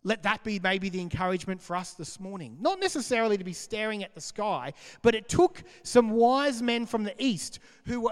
let 0.03 0.23
that 0.23 0.43
be 0.43 0.59
maybe 0.59 0.89
the 0.89 1.01
encouragement 1.01 1.61
for 1.61 1.75
us 1.75 1.93
this 1.93 2.19
morning. 2.19 2.57
Not 2.59 2.79
necessarily 2.79 3.37
to 3.37 3.43
be 3.43 3.53
staring 3.53 4.03
at 4.03 4.15
the 4.15 4.21
sky, 4.21 4.73
but 5.01 5.15
it 5.15 5.27
took 5.27 5.63
some 5.83 6.11
wise 6.11 6.61
men 6.61 6.85
from 6.85 7.03
the 7.03 7.15
east 7.21 7.59
who 7.85 8.09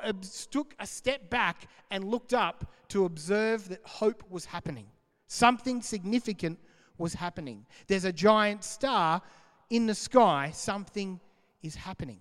took 0.51 0.75
a 0.79 0.87
step 0.87 1.29
back 1.29 1.67
and 1.91 2.03
looked 2.03 2.33
up 2.33 2.71
to 2.89 3.05
observe 3.05 3.69
that 3.69 3.81
hope 3.85 4.23
was 4.29 4.45
happening. 4.45 4.87
Something 5.27 5.81
significant 5.81 6.59
was 6.97 7.13
happening. 7.13 7.65
There's 7.87 8.05
a 8.05 8.13
giant 8.13 8.63
star 8.63 9.21
in 9.69 9.87
the 9.87 9.95
sky, 9.95 10.51
something 10.53 11.19
is 11.61 11.75
happening. 11.75 12.19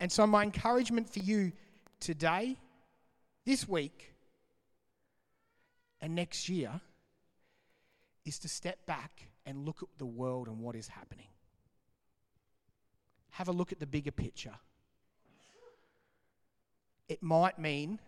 And 0.00 0.10
so, 0.10 0.26
my 0.26 0.42
encouragement 0.42 1.08
for 1.08 1.20
you 1.20 1.52
today, 2.00 2.56
this 3.44 3.68
week, 3.68 4.12
and 6.00 6.14
next 6.14 6.48
year 6.48 6.80
is 8.26 8.38
to 8.40 8.48
step 8.48 8.84
back 8.86 9.30
and 9.46 9.64
look 9.64 9.82
at 9.82 9.88
the 9.98 10.04
world 10.04 10.48
and 10.48 10.58
what 10.58 10.74
is 10.76 10.88
happening. 10.88 11.28
Have 13.30 13.48
a 13.48 13.52
look 13.52 13.72
at 13.72 13.78
the 13.78 13.86
bigger 13.86 14.10
picture. 14.10 14.54
It 17.08 17.22
might 17.22 17.58
mean 17.58 18.00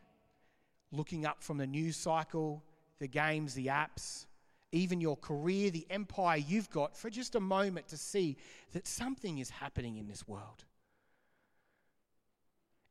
looking 0.91 1.25
up 1.25 1.43
from 1.43 1.57
the 1.57 1.67
news 1.67 1.97
cycle, 1.97 2.65
the 2.99 3.07
games, 3.07 3.55
the 3.55 3.67
apps, 3.67 4.27
even 4.73 5.01
your 5.01 5.17
career, 5.17 5.71
the 5.71 5.87
empire 5.89 6.37
you've 6.37 6.69
got, 6.71 6.97
for 6.97 7.09
just 7.09 7.37
a 7.37 7.41
moment 7.41 7.89
to 7.89 7.97
see 7.97 8.37
that 8.73 8.87
something 8.89 9.39
is 9.39 9.49
happening 9.49 9.99
in 9.99 10.09
this 10.09 10.27
world. 10.27 10.65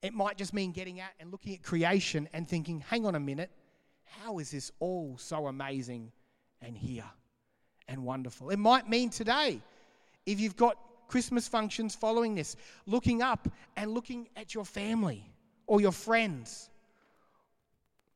It 0.02 0.14
might 0.14 0.38
just 0.38 0.54
mean 0.54 0.72
getting 0.72 1.02
out 1.02 1.10
and 1.20 1.32
looking 1.32 1.54
at 1.54 1.64
creation 1.64 2.30
and 2.32 2.48
thinking, 2.48 2.80
hang 2.80 3.06
on 3.06 3.16
a 3.16 3.20
minute, 3.20 3.52
how 4.06 4.40
is 4.40 4.52
this 4.52 4.72
all 4.80 5.18
so 5.18 5.48
amazing 5.48 6.12
and 6.62 6.78
here 6.78 7.06
and 7.88 8.04
wonderful. 8.04 8.50
It 8.50 8.58
might 8.58 8.90
mean 8.90 9.10
today, 9.10 9.62
if 10.26 10.40
you've 10.40 10.58
got 10.58 10.78
Christmas 11.08 11.48
functions 11.48 11.96
following 11.96 12.36
this, 12.36 12.56
looking 12.86 13.22
up 13.22 13.48
and 13.76 13.92
looking 13.92 14.28
at 14.36 14.54
your 14.54 14.66
family 14.66 15.24
or 15.66 15.82
your 15.82 15.92
friends 15.92 16.70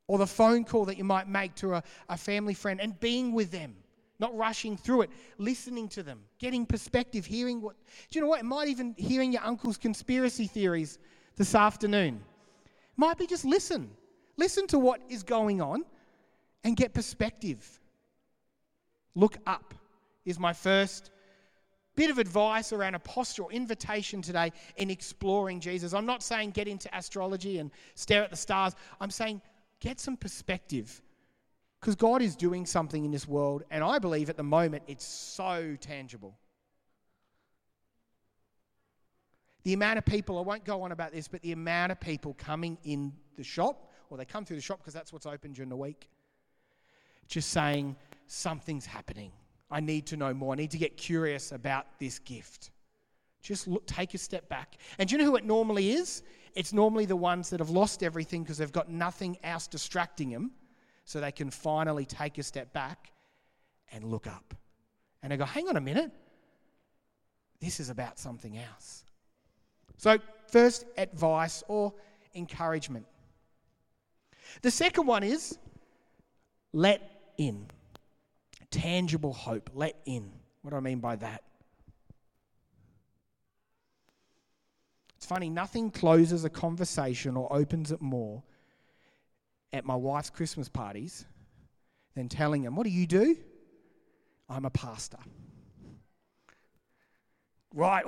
or 0.07 0.17
the 0.17 0.27
phone 0.27 0.65
call 0.65 0.85
that 0.85 0.97
you 0.97 1.03
might 1.03 1.27
make 1.27 1.55
to 1.55 1.75
a, 1.75 1.83
a 2.09 2.17
family 2.17 2.53
friend 2.53 2.81
and 2.81 2.99
being 2.99 3.31
with 3.31 3.51
them, 3.51 3.73
not 4.19 4.35
rushing 4.35 4.75
through 4.75 5.03
it, 5.03 5.09
listening 5.37 5.87
to 5.87 6.03
them, 6.03 6.19
getting 6.37 6.65
perspective, 6.65 7.25
hearing 7.25 7.61
what. 7.61 7.75
Do 8.09 8.19
you 8.19 8.21
know 8.21 8.27
what? 8.27 8.41
It 8.41 8.45
might 8.45 8.67
even 8.67 8.93
hearing 8.97 9.31
your 9.31 9.43
uncle's 9.43 9.77
conspiracy 9.77 10.47
theories 10.47 10.99
this 11.37 11.55
afternoon. 11.55 12.21
Might 12.97 13.17
be 13.17 13.25
just 13.25 13.45
listen. 13.45 13.89
Listen 14.37 14.67
to 14.67 14.79
what 14.79 15.01
is 15.07 15.23
going 15.23 15.61
on 15.61 15.85
and 16.63 16.75
get 16.75 16.93
perspective. 16.93 17.79
Look 19.15 19.37
up 19.45 19.73
is 20.25 20.39
my 20.39 20.53
first 20.53 21.11
bit 21.95 22.09
of 22.09 22.17
advice 22.17 22.71
around 22.71 22.95
a 22.95 23.01
or 23.39 23.51
invitation 23.51 24.21
today 24.21 24.51
in 24.77 24.89
exploring 24.89 25.59
Jesus. 25.59 25.93
I'm 25.93 26.05
not 26.05 26.23
saying 26.23 26.51
get 26.51 26.67
into 26.67 26.89
astrology 26.97 27.59
and 27.59 27.69
stare 27.95 28.23
at 28.23 28.29
the 28.29 28.37
stars. 28.37 28.75
I'm 28.99 29.11
saying 29.11 29.41
get 29.79 29.99
some 29.99 30.17
perspective 30.17 31.01
because 31.79 31.95
God 31.95 32.21
is 32.21 32.35
doing 32.35 32.65
something 32.65 33.03
in 33.03 33.11
this 33.11 33.27
world, 33.27 33.63
and 33.71 33.83
I 33.83 33.97
believe 33.97 34.29
at 34.29 34.37
the 34.37 34.43
moment 34.43 34.83
it's 34.87 35.03
so 35.03 35.75
tangible. 35.81 36.37
The 39.63 39.73
amount 39.73 39.97
of 39.97 40.05
people, 40.05 40.37
I 40.37 40.41
won't 40.41 40.63
go 40.63 40.83
on 40.83 40.91
about 40.91 41.11
this, 41.11 41.27
but 41.27 41.41
the 41.41 41.51
amount 41.51 41.91
of 41.91 41.99
people 41.99 42.35
coming 42.35 42.77
in 42.83 43.13
the 43.35 43.43
shop, 43.43 43.91
or 44.09 44.17
they 44.17 44.25
come 44.25 44.45
through 44.45 44.57
the 44.57 44.61
shop 44.61 44.79
because 44.79 44.93
that's 44.93 45.11
what's 45.11 45.25
open 45.25 45.53
during 45.53 45.69
the 45.69 45.75
week, 45.75 46.07
just 47.27 47.49
saying, 47.49 47.95
something's 48.31 48.85
happening. 48.85 49.31
I 49.69 49.79
need 49.79 50.05
to 50.07 50.17
know 50.17 50.33
more. 50.33 50.53
I 50.53 50.57
need 50.57 50.71
to 50.71 50.77
get 50.77 50.97
curious 50.97 51.51
about 51.51 51.85
this 51.99 52.19
gift. 52.19 52.71
Just 53.41 53.67
look, 53.67 53.85
take 53.85 54.13
a 54.13 54.17
step 54.17 54.47
back. 54.47 54.77
And 54.97 55.09
do 55.09 55.13
you 55.13 55.19
know 55.19 55.25
who 55.25 55.35
it 55.35 55.45
normally 55.45 55.91
is? 55.91 56.23
It's 56.55 56.73
normally 56.73 57.05
the 57.05 57.15
ones 57.15 57.49
that 57.49 57.59
have 57.59 57.69
lost 57.69 58.03
everything 58.03 58.43
because 58.43 58.57
they've 58.57 58.71
got 58.71 58.89
nothing 58.89 59.37
else 59.43 59.67
distracting 59.67 60.29
them. 60.29 60.51
So 61.05 61.19
they 61.19 61.31
can 61.31 61.49
finally 61.49 62.05
take 62.05 62.37
a 62.37 62.43
step 62.43 62.71
back 62.73 63.11
and 63.91 64.03
look 64.05 64.27
up. 64.27 64.53
And 65.23 65.31
they 65.31 65.37
go, 65.37 65.45
hang 65.45 65.67
on 65.67 65.75
a 65.75 65.81
minute. 65.81 66.11
This 67.59 67.79
is 67.79 67.89
about 67.89 68.17
something 68.17 68.57
else. 68.57 69.03
So, 69.97 70.17
first, 70.51 70.85
advice 70.97 71.63
or 71.67 71.93
encouragement. 72.33 73.05
The 74.61 74.71
second 74.71 75.05
one 75.05 75.23
is 75.23 75.57
let 76.73 77.01
in 77.37 77.67
tangible 78.81 79.33
hope 79.33 79.69
let 79.73 79.95
in. 80.05 80.31
What 80.61 80.71
do 80.71 80.77
I 80.77 80.79
mean 80.79 80.99
by 80.99 81.15
that? 81.17 81.43
It's 85.17 85.25
funny, 85.25 85.49
nothing 85.49 85.91
closes 85.91 86.45
a 86.45 86.49
conversation 86.49 87.37
or 87.37 87.51
opens 87.53 87.91
it 87.91 88.01
more 88.01 88.41
at 89.71 89.85
my 89.85 89.95
wife's 89.95 90.31
Christmas 90.31 90.67
parties 90.67 91.25
than 92.15 92.27
telling 92.27 92.63
them, 92.63 92.75
What 92.75 92.85
do 92.85 92.89
you 92.89 93.05
do? 93.05 93.37
I'm 94.49 94.65
a 94.65 94.71
pastor. 94.71 95.19
Right. 97.73 98.03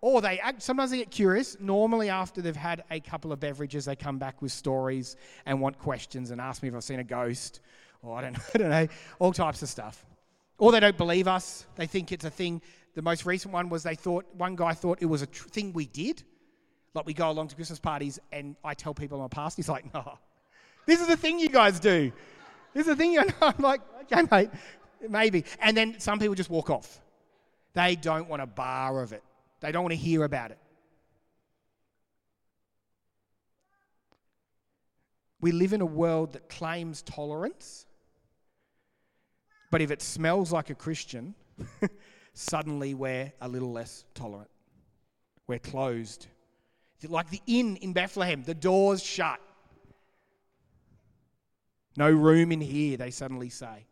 Or 0.00 0.20
they 0.20 0.40
sometimes 0.58 0.90
they 0.90 0.98
get 0.98 1.10
curious. 1.10 1.58
Normally, 1.60 2.08
after 2.08 2.40
they've 2.40 2.56
had 2.56 2.84
a 2.90 3.00
couple 3.00 3.32
of 3.32 3.40
beverages, 3.40 3.84
they 3.84 3.94
come 3.94 4.18
back 4.18 4.40
with 4.40 4.52
stories 4.52 5.16
and 5.44 5.60
want 5.60 5.78
questions 5.78 6.30
and 6.30 6.40
ask 6.40 6.62
me 6.62 6.68
if 6.68 6.74
I've 6.74 6.84
seen 6.84 7.00
a 7.00 7.04
ghost 7.04 7.60
I 8.14 8.22
don't, 8.22 8.32
know, 8.32 8.40
I 8.54 8.58
don't 8.58 8.70
know, 8.70 8.88
all 9.18 9.32
types 9.32 9.62
of 9.62 9.68
stuff. 9.68 10.04
Or 10.58 10.72
they 10.72 10.80
don't 10.80 10.96
believe 10.96 11.28
us. 11.28 11.66
They 11.76 11.86
think 11.86 12.12
it's 12.12 12.24
a 12.24 12.30
thing. 12.30 12.60
The 12.94 13.02
most 13.02 13.24
recent 13.24 13.54
one 13.54 13.68
was 13.68 13.84
they 13.84 13.94
thought, 13.94 14.26
one 14.34 14.56
guy 14.56 14.74
thought 14.74 14.98
it 15.00 15.06
was 15.06 15.22
a 15.22 15.26
tr- 15.26 15.48
thing 15.48 15.72
we 15.72 15.86
did. 15.86 16.22
Like 16.94 17.06
we 17.06 17.14
go 17.14 17.30
along 17.30 17.48
to 17.48 17.54
Christmas 17.54 17.78
parties 17.78 18.18
and 18.32 18.56
I 18.64 18.74
tell 18.74 18.92
people 18.92 19.18
I'm 19.18 19.26
a 19.26 19.28
pastor. 19.28 19.60
He's 19.60 19.68
like, 19.68 19.92
no, 19.94 20.18
this 20.86 21.00
is 21.00 21.06
the 21.06 21.16
thing 21.16 21.38
you 21.38 21.48
guys 21.48 21.78
do. 21.78 22.10
This 22.74 22.82
is 22.82 22.86
the 22.86 22.96
thing. 22.96 23.12
You 23.12 23.24
know. 23.24 23.32
I'm 23.42 23.54
like, 23.58 23.82
okay, 24.02 24.26
mate, 24.30 24.50
maybe. 25.08 25.44
And 25.60 25.76
then 25.76 26.00
some 26.00 26.18
people 26.18 26.34
just 26.34 26.50
walk 26.50 26.70
off. 26.70 27.00
They 27.74 27.94
don't 27.94 28.28
want 28.28 28.42
a 28.42 28.46
bar 28.46 29.02
of 29.02 29.12
it, 29.12 29.22
they 29.60 29.70
don't 29.70 29.82
want 29.82 29.92
to 29.92 29.96
hear 29.96 30.24
about 30.24 30.50
it. 30.50 30.58
We 35.40 35.52
live 35.52 35.72
in 35.72 35.82
a 35.82 35.86
world 35.86 36.32
that 36.32 36.48
claims 36.48 37.02
tolerance 37.02 37.86
but 39.70 39.80
if 39.80 39.90
it 39.90 40.02
smells 40.02 40.52
like 40.52 40.70
a 40.70 40.74
Christian, 40.74 41.34
suddenly 42.32 42.94
we're 42.94 43.32
a 43.40 43.48
little 43.48 43.72
less 43.72 44.04
tolerant. 44.14 44.50
We're 45.46 45.58
closed. 45.58 46.26
Like 47.06 47.30
the 47.30 47.42
inn 47.46 47.76
in 47.76 47.92
Bethlehem, 47.92 48.42
the 48.44 48.54
doors 48.54 49.02
shut. 49.02 49.40
No 51.96 52.10
room 52.10 52.52
in 52.52 52.60
here, 52.60 52.96
they 52.96 53.10
suddenly 53.10 53.48
say. 53.48 53.86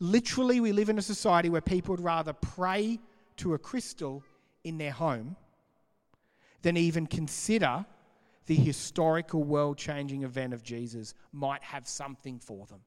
Literally, 0.00 0.60
we 0.60 0.72
live 0.72 0.88
in 0.88 0.98
a 0.98 1.02
society 1.02 1.48
where 1.48 1.60
people 1.60 1.92
would 1.92 2.04
rather 2.04 2.32
pray 2.32 2.98
to 3.36 3.54
a 3.54 3.58
crystal 3.58 4.24
in 4.64 4.78
their 4.78 4.90
home 4.90 5.36
than 6.62 6.76
even 6.76 7.06
consider 7.06 7.84
the 8.46 8.54
historical 8.54 9.44
world 9.44 9.78
changing 9.78 10.22
event 10.22 10.52
of 10.52 10.62
Jesus 10.62 11.14
might 11.32 11.62
have 11.62 11.86
something 11.86 12.38
for 12.38 12.66
them. 12.66 12.80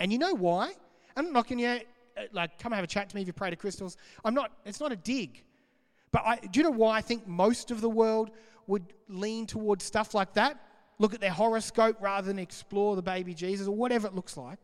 And 0.00 0.10
you 0.12 0.18
know 0.18 0.34
why? 0.34 0.72
I'm 1.16 1.26
not 1.26 1.32
knocking 1.32 1.58
you, 1.58 1.68
uh, 1.68 1.78
like, 2.32 2.58
come 2.58 2.72
have 2.72 2.82
a 2.82 2.88
chat 2.88 3.10
to 3.10 3.14
me 3.14 3.22
if 3.22 3.26
you 3.26 3.32
pray 3.34 3.50
to 3.50 3.56
crystals. 3.56 3.96
I'm 4.24 4.34
not, 4.34 4.50
it's 4.64 4.80
not 4.80 4.90
a 4.90 4.96
dig. 4.96 5.44
But 6.10 6.22
I, 6.26 6.36
do 6.36 6.58
you 6.58 6.64
know 6.64 6.70
why 6.70 6.96
I 6.96 7.02
think 7.02 7.28
most 7.28 7.70
of 7.70 7.80
the 7.80 7.90
world 7.90 8.30
would 8.66 8.94
lean 9.08 9.46
towards 9.46 9.84
stuff 9.84 10.14
like 10.14 10.34
that? 10.34 10.58
Look 10.98 11.14
at 11.14 11.20
their 11.20 11.30
horoscope 11.30 11.98
rather 12.00 12.26
than 12.26 12.38
explore 12.38 12.96
the 12.96 13.02
baby 13.02 13.34
Jesus 13.34 13.68
or 13.68 13.76
whatever 13.76 14.08
it 14.08 14.14
looks 14.14 14.36
like. 14.36 14.58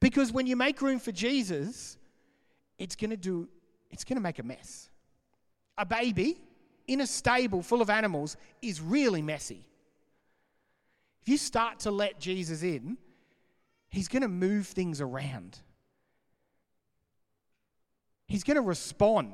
Because 0.00 0.30
when 0.30 0.46
you 0.46 0.54
make 0.54 0.80
room 0.80 1.00
for 1.00 1.10
Jesus, 1.10 1.96
it's 2.78 2.94
going 2.94 3.10
to 3.10 3.16
do, 3.16 3.48
it's 3.90 4.04
going 4.04 4.16
to 4.16 4.22
make 4.22 4.38
a 4.38 4.42
mess. 4.42 4.90
A 5.76 5.86
baby 5.86 6.38
in 6.86 7.00
a 7.00 7.06
stable 7.06 7.62
full 7.62 7.82
of 7.82 7.90
animals 7.90 8.36
is 8.62 8.80
really 8.80 9.22
messy. 9.22 9.66
If 11.22 11.28
you 11.28 11.36
start 11.36 11.80
to 11.80 11.90
let 11.90 12.20
Jesus 12.20 12.62
in, 12.62 12.96
He's 13.90 14.08
going 14.08 14.22
to 14.22 14.28
move 14.28 14.66
things 14.66 15.00
around. 15.00 15.58
He's 18.26 18.44
going 18.44 18.56
to 18.56 18.62
respond. 18.62 19.32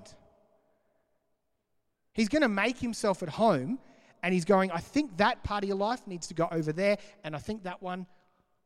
He's 2.12 2.28
going 2.28 2.42
to 2.42 2.48
make 2.48 2.78
himself 2.78 3.22
at 3.24 3.28
home, 3.28 3.80
and 4.22 4.32
He's 4.32 4.44
going, 4.44 4.70
I 4.70 4.78
think 4.78 5.16
that 5.16 5.42
part 5.42 5.64
of 5.64 5.68
your 5.68 5.76
life 5.76 6.06
needs 6.06 6.28
to 6.28 6.34
go 6.34 6.48
over 6.50 6.72
there, 6.72 6.98
and 7.24 7.34
I 7.34 7.38
think 7.40 7.64
that 7.64 7.82
one, 7.82 8.06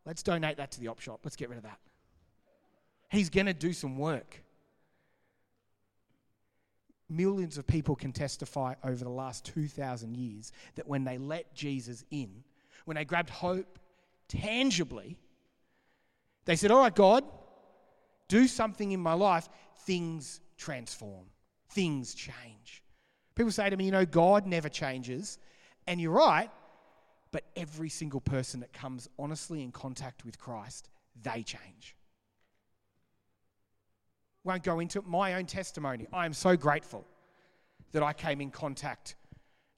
let's 0.04 0.22
donate 0.22 0.58
that 0.58 0.70
to 0.72 0.80
the 0.80 0.88
op 0.88 1.00
shop. 1.00 1.20
Let's 1.24 1.36
get 1.36 1.48
rid 1.48 1.56
of 1.56 1.64
that. 1.64 1.78
He's 3.10 3.30
going 3.30 3.46
to 3.46 3.54
do 3.54 3.72
some 3.72 3.96
work. 3.96 4.44
Millions 7.08 7.56
of 7.56 7.66
people 7.66 7.96
can 7.96 8.12
testify 8.12 8.74
over 8.84 9.02
the 9.02 9.10
last 9.10 9.46
2,000 9.46 10.14
years 10.14 10.52
that 10.74 10.86
when 10.86 11.04
they 11.04 11.16
let 11.16 11.54
Jesus 11.54 12.04
in, 12.10 12.44
when 12.84 12.96
they 12.96 13.06
grabbed 13.06 13.30
hope 13.30 13.78
tangibly, 14.28 15.16
they 16.48 16.56
said, 16.56 16.72
All 16.72 16.80
right, 16.80 16.94
God, 16.94 17.22
do 18.26 18.48
something 18.48 18.90
in 18.90 19.00
my 19.00 19.12
life, 19.12 19.48
things 19.84 20.40
transform, 20.56 21.26
things 21.70 22.14
change. 22.14 22.82
People 23.34 23.52
say 23.52 23.70
to 23.70 23.76
me, 23.76 23.84
You 23.84 23.92
know, 23.92 24.06
God 24.06 24.46
never 24.46 24.68
changes. 24.68 25.38
And 25.86 26.00
you're 26.00 26.12
right, 26.12 26.50
but 27.30 27.44
every 27.56 27.88
single 27.88 28.20
person 28.20 28.60
that 28.60 28.72
comes 28.72 29.08
honestly 29.18 29.62
in 29.62 29.72
contact 29.72 30.24
with 30.24 30.38
Christ, 30.38 30.90
they 31.22 31.42
change 31.42 31.96
won't 34.48 34.62
go 34.62 34.80
into 34.80 35.02
my 35.02 35.34
own 35.34 35.44
testimony. 35.44 36.06
I 36.12 36.24
am 36.24 36.32
so 36.32 36.56
grateful 36.56 37.06
that 37.92 38.02
I 38.02 38.12
came 38.14 38.40
in 38.40 38.50
contact 38.50 39.14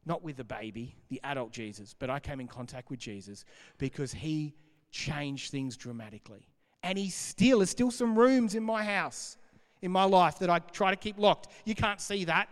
not 0.06 0.22
with 0.22 0.36
the 0.36 0.44
baby, 0.44 0.96
the 1.08 1.20
adult 1.24 1.52
Jesus, 1.52 1.94
but 1.98 2.08
I 2.08 2.20
came 2.20 2.40
in 2.40 2.48
contact 2.48 2.88
with 2.88 3.00
Jesus 3.00 3.44
because 3.78 4.12
he 4.12 4.54
changed 4.90 5.50
things 5.50 5.76
dramatically. 5.76 6.48
And 6.82 6.98
he 6.98 7.10
still, 7.10 7.58
there's 7.58 7.70
still 7.70 7.90
some 7.90 8.18
rooms 8.18 8.54
in 8.54 8.62
my 8.62 8.82
house, 8.84 9.36
in 9.82 9.90
my 9.90 10.04
life, 10.04 10.38
that 10.38 10.50
I 10.50 10.58
try 10.58 10.90
to 10.90 10.96
keep 10.96 11.18
locked. 11.18 11.48
You 11.64 11.74
can't 11.74 12.00
see 12.00 12.24
that. 12.24 12.48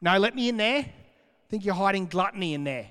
No, 0.00 0.18
let 0.18 0.34
me 0.34 0.48
in 0.48 0.56
there. 0.56 0.80
I 0.80 1.48
think 1.48 1.64
you're 1.64 1.74
hiding 1.74 2.06
gluttony 2.06 2.54
in 2.54 2.64
there. 2.64 2.88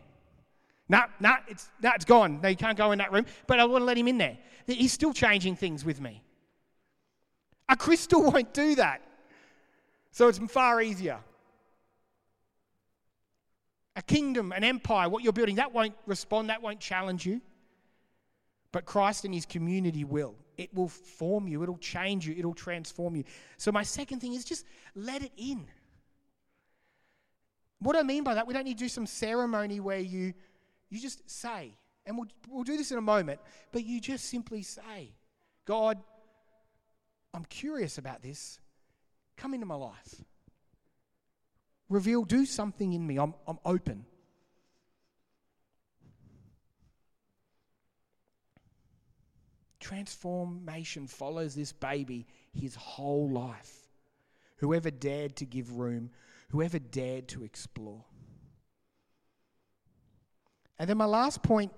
No, 0.87 1.03
no, 1.19 1.35
it's, 1.47 1.69
no, 1.81 1.91
it's 1.95 2.05
gone. 2.05 2.39
No, 2.41 2.49
you 2.49 2.55
can't 2.55 2.77
go 2.77 2.91
in 2.91 2.99
that 2.99 3.11
room, 3.11 3.25
but 3.47 3.59
I 3.59 3.65
want 3.65 3.81
to 3.81 3.85
let 3.85 3.97
him 3.97 4.07
in 4.07 4.17
there. 4.17 4.37
He's 4.67 4.93
still 4.93 5.13
changing 5.13 5.55
things 5.55 5.83
with 5.83 5.99
me. 5.99 6.21
A 7.69 7.75
crystal 7.75 8.23
won't 8.31 8.53
do 8.53 8.75
that. 8.75 9.01
So 10.11 10.27
it's 10.27 10.37
far 10.37 10.81
easier. 10.81 11.19
A 13.95 14.01
kingdom, 14.01 14.51
an 14.51 14.63
empire, 14.63 15.09
what 15.09 15.23
you're 15.23 15.33
building, 15.33 15.55
that 15.55 15.73
won't 15.73 15.95
respond, 16.05 16.49
that 16.49 16.61
won't 16.61 16.79
challenge 16.79 17.25
you. 17.25 17.41
But 18.75 18.84
Christ 18.84 19.24
and 19.24 19.34
his 19.34 19.46
community 19.46 20.03
will. 20.03 20.36
It 20.58 20.74
will 20.74 20.89
form 20.89 21.48
you, 21.48 21.63
it'll 21.63 21.77
change 21.77 22.27
you, 22.27 22.36
it'll 22.38 22.53
transform 22.53 23.15
you. 23.15 23.24
So, 23.55 23.72
my 23.72 23.84
second 23.84 24.20
thing 24.20 24.34
is 24.34 24.44
just 24.44 24.65
let 24.96 25.24
it 25.24 25.32
in. 25.38 25.65
What 27.79 27.96
I 27.96 28.03
mean 28.03 28.25
by 28.25 28.34
that, 28.34 28.46
we 28.46 28.53
don't 28.53 28.65
need 28.65 28.77
to 28.77 28.84
do 28.84 28.89
some 28.89 29.05
ceremony 29.05 29.79
where 29.79 30.00
you, 30.00 30.34
you 30.89 31.00
just 31.00 31.22
say, 31.29 31.77
and 32.05 32.17
we'll, 32.17 32.27
we'll 32.50 32.65
do 32.65 32.75
this 32.75 32.91
in 32.91 32.98
a 32.98 33.01
moment, 33.01 33.39
but 33.72 33.86
you 33.86 34.01
just 34.01 34.25
simply 34.25 34.62
say, 34.62 35.13
God, 35.63 35.98
I'm 37.34 37.46
curious 37.46 37.98
about 37.98 38.22
this. 38.22 38.60
Come 39.38 39.53
into 39.53 39.65
my 39.65 39.75
life. 39.75 40.15
Reveal, 41.88 42.25
do 42.25 42.46
something 42.46 42.91
in 42.91 43.08
me. 43.08 43.20
I'm, 43.20 43.36
I'm 43.48 43.60
open. 43.63 44.05
Transformation 49.85 51.05
follows 51.05 51.53
this 51.53 51.71
baby 51.71 52.25
his 52.51 52.73
whole 52.73 53.29
life. 53.29 53.87
Whoever 54.57 54.89
dared 54.89 55.35
to 55.35 55.45
give 55.45 55.77
room, 55.77 56.09
whoever 56.49 56.79
dared 56.79 57.27
to 57.27 57.43
explore. 57.43 58.03
And 60.79 60.89
then 60.89 60.97
my 60.97 61.05
last 61.05 61.43
point 61.43 61.71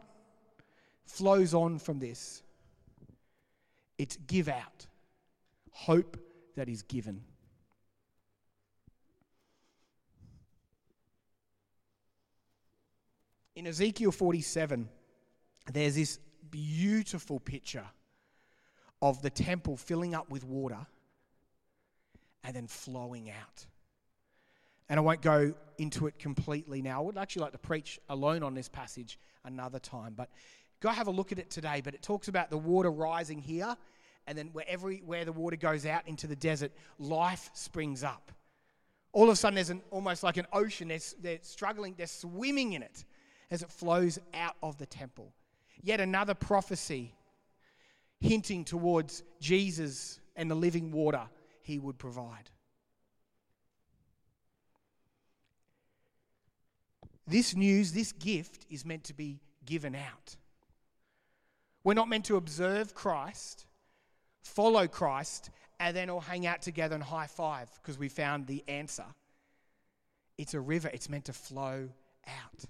flows 1.03 1.53
on 1.53 1.79
from 1.79 2.00
this 2.00 2.43
it's 3.98 4.15
give 4.15 4.48
out 4.48 4.87
hope 5.72 6.15
that 6.55 6.70
is 6.70 6.83
given. 6.83 7.25
In 13.57 13.67
Ezekiel 13.67 14.13
47, 14.13 14.87
there's 15.74 15.96
this 15.96 16.20
beautiful 16.51 17.40
picture 17.40 17.86
of 19.01 19.22
the 19.22 19.29
temple 19.29 19.77
filling 19.77 20.16
up 20.16 20.29
with 20.29 20.44
water 20.44 20.86
and 22.44 22.55
then 22.55 22.68
flowing 22.68 23.29
out. 23.29 23.66
And 24.90 25.00
I 25.00 25.01
won't 25.01 25.22
go 25.22 25.53
into 25.77 26.07
it 26.07 26.18
completely 26.18 26.81
now. 26.81 27.01
I 27.01 27.05
would 27.05 27.18
actually 27.18 27.44
like 27.44 27.51
to 27.51 27.57
preach 27.57 28.00
alone 28.10 28.42
on 28.42 28.53
this 28.53 28.70
passage 28.70 29.20
another 29.44 29.79
time, 29.79 30.14
but 30.16 30.29
go 30.79 30.90
have 30.90 31.07
a 31.07 31.12
look 31.12 31.31
at 31.31 31.40
it 31.40 31.50
today. 31.50 31.81
But 31.83 31.94
it 31.94 32.01
talks 32.01 32.27
about 32.27 32.50
the 32.50 32.57
water 32.57 32.90
rising 32.90 33.40
here 33.40 33.75
and 34.27 34.38
then 34.38 34.48
wherever 34.53 34.92
where 34.92 35.25
the 35.25 35.31
water 35.31 35.55
goes 35.55 35.86
out 35.86 36.07
into 36.07 36.27
the 36.27 36.36
desert, 36.36 36.72
life 37.00 37.50
springs 37.53 38.03
up. 38.03 38.31
All 39.14 39.24
of 39.24 39.29
a 39.29 39.36
sudden, 39.36 39.55
there's 39.55 39.70
an, 39.70 39.81
almost 39.90 40.22
like 40.22 40.38
an 40.38 40.46
ocean. 40.53 40.90
They're, 40.90 41.00
they're 41.22 41.40
struggling, 41.42 41.96
they're 41.98 42.07
swimming 42.07 42.74
in 42.74 42.83
it 42.83 43.05
as 43.50 43.64
it 43.64 43.72
flows 43.72 44.20
out 44.33 44.55
of 44.62 44.77
the 44.77 44.86
temple. 44.86 45.33
Yet 45.81 46.01
another 46.01 46.33
prophecy 46.33 47.13
hinting 48.20 48.66
towards 48.66 49.24
Jesus 49.40 50.20
and 50.35 50.50
the 50.50 50.55
living 50.55 50.92
water 50.92 51.24
he 51.61 51.79
would 51.79 51.98
provide. 51.98 52.50
This 57.27 57.55
news, 57.55 57.92
this 57.92 58.13
gift, 58.13 58.66
is 58.70 58.85
meant 58.85 59.03
to 59.05 59.13
be 59.13 59.42
given 59.66 59.96
out. 59.96 60.37
We're 61.83 61.94
not 61.94 62.09
meant 62.09 62.25
to 62.25 62.37
observe 62.37 62.94
Christ, 62.94 63.66
follow 64.42 64.87
Christ, 64.87 65.50
and 65.79 65.96
then 65.96 66.09
all 66.09 66.22
hang 66.22 66.48
out 66.48 66.61
together 66.61 66.96
and 66.96 67.03
high 67.03 67.27
five 67.27 67.70
because 67.81 68.00
we 68.00 68.09
found 68.09 68.48
the 68.48 68.63
answer. 68.68 69.05
It's 70.37 70.53
a 70.53 70.59
river, 70.59 70.90
it's 70.94 71.09
meant 71.09 71.25
to 71.25 71.33
flow 71.33 71.90
out. 72.27 72.66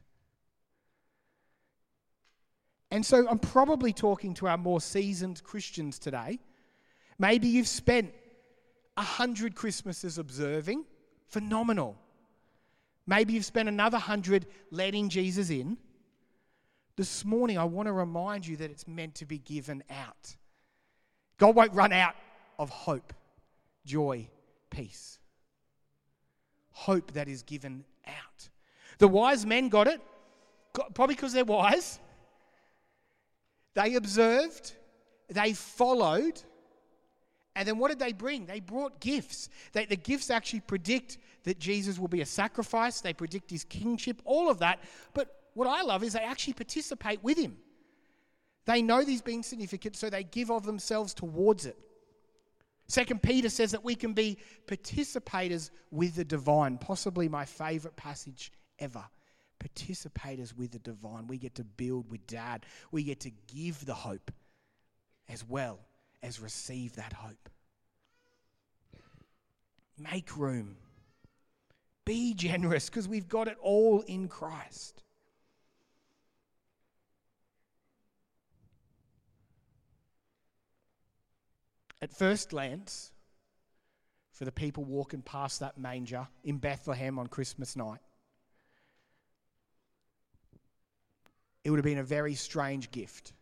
And 2.91 3.05
so 3.05 3.27
I'm 3.27 3.39
probably 3.39 3.91
talking 3.91 4.33
to 4.35 4.47
our 4.47 4.57
more 4.57 4.79
seasoned 4.79 5.43
Christians 5.43 5.99
today. 5.99 6.39
Maybe 7.19 7.47
you've 7.47 7.67
spent 7.67 8.13
a 8.95 9.01
hundred 9.01 9.55
Christmases 9.55 10.17
observing, 10.17 10.85
phenomenal. 11.27 11.97
Maybe 13.05 13.33
you've 13.33 13.45
spent 13.45 13.69
another 13.69 13.97
hundred 13.97 14.45
letting 14.71 15.09
Jesus 15.09 15.49
in. 15.49 15.77
This 16.95 17.23
morning, 17.23 17.57
I 17.57 17.63
want 17.63 17.87
to 17.87 17.93
remind 17.93 18.47
you 18.47 18.57
that 18.57 18.71
it's 18.71 18.87
meant 18.87 19.15
to 19.15 19.25
be 19.25 19.37
given 19.37 19.83
out. 19.89 20.35
God 21.37 21.55
won't 21.55 21.73
run 21.73 21.93
out 21.93 22.15
of 22.57 22.69
hope, 22.69 23.13
joy, 23.85 24.27
peace. 24.69 25.19
Hope 26.71 27.11
that 27.13 27.27
is 27.27 27.43
given 27.43 27.83
out. 28.07 28.49
The 28.97 29.07
wise 29.07 29.45
men 29.45 29.69
got 29.69 29.87
it, 29.87 30.01
probably 30.95 31.15
because 31.15 31.33
they're 31.33 31.45
wise. 31.45 31.99
They 33.77 33.93
observed, 33.93 34.73
they 35.29 35.53
followed, 35.53 36.41
and 37.55 37.67
then 37.67 37.77
what 37.77 37.89
did 37.89 37.99
they 37.99 38.11
bring? 38.11 38.47
They 38.47 38.59
brought 38.59 38.99
gifts. 38.99 39.49
They, 39.71 39.85
the 39.85 39.95
gifts 39.95 40.31
actually 40.31 40.61
predict 40.61 41.19
that 41.43 41.59
Jesus 41.59 41.99
will 41.99 42.07
be 42.07 42.21
a 42.21 42.25
sacrifice, 42.25 43.01
they 43.01 43.13
predict 43.13 43.51
his 43.51 43.63
kingship, 43.63 44.19
all 44.25 44.49
of 44.49 44.57
that. 44.59 44.79
But 45.13 45.29
what 45.53 45.67
I 45.67 45.83
love 45.83 46.03
is 46.03 46.13
they 46.13 46.21
actually 46.21 46.53
participate 46.53 47.23
with 47.23 47.37
him. 47.37 47.55
They 48.65 48.81
know 48.81 49.03
these 49.03 49.21
being 49.21 49.43
significant, 49.43 49.95
so 49.95 50.09
they 50.09 50.23
give 50.23 50.49
of 50.49 50.65
themselves 50.65 51.13
towards 51.13 51.67
it. 51.67 51.77
Second 52.87 53.21
Peter 53.21 53.49
says 53.49 53.73
that 53.73 53.83
we 53.83 53.93
can 53.93 54.13
be 54.13 54.39
participators 54.65 55.69
with 55.91 56.15
the 56.15 56.25
divine, 56.25 56.79
possibly 56.79 57.29
my 57.29 57.45
favorite 57.45 57.95
passage 57.95 58.51
ever. 58.79 59.05
Participators 59.59 60.55
with 60.55 60.71
the 60.71 60.79
divine. 60.79 61.27
We 61.27 61.37
get 61.37 61.55
to 61.55 61.63
build 61.63 62.09
with 62.09 62.25
dad. 62.27 62.65
We 62.91 63.03
get 63.03 63.21
to 63.21 63.31
give 63.53 63.85
the 63.85 63.93
hope 63.93 64.31
as 65.29 65.47
well 65.47 65.79
as 66.21 66.39
receive 66.39 66.95
that 66.95 67.13
hope. 67.13 67.49
Make 69.97 70.37
room. 70.37 70.77
Be 72.05 72.33
generous 72.33 72.89
because 72.89 73.07
we've 73.07 73.27
got 73.27 73.47
it 73.47 73.57
all 73.61 74.01
in 74.01 74.27
Christ. 74.27 75.03
At 82.01 82.13
first 82.13 82.49
glance, 82.49 83.11
for 84.31 84.45
the 84.45 84.51
people 84.51 84.83
walking 84.85 85.23
past 85.23 85.61
that 85.61 85.79
manger 85.79 86.27
in 86.43 86.57
Bethlehem 86.57 87.17
on 87.17 87.25
Christmas 87.25 87.75
night, 87.75 87.99
it 91.67 91.69
would 91.69 91.79
have 91.79 91.83
been 91.83 91.97
a 91.97 92.03
very 92.03 92.33
strange 92.33 92.89
gift 92.91 93.33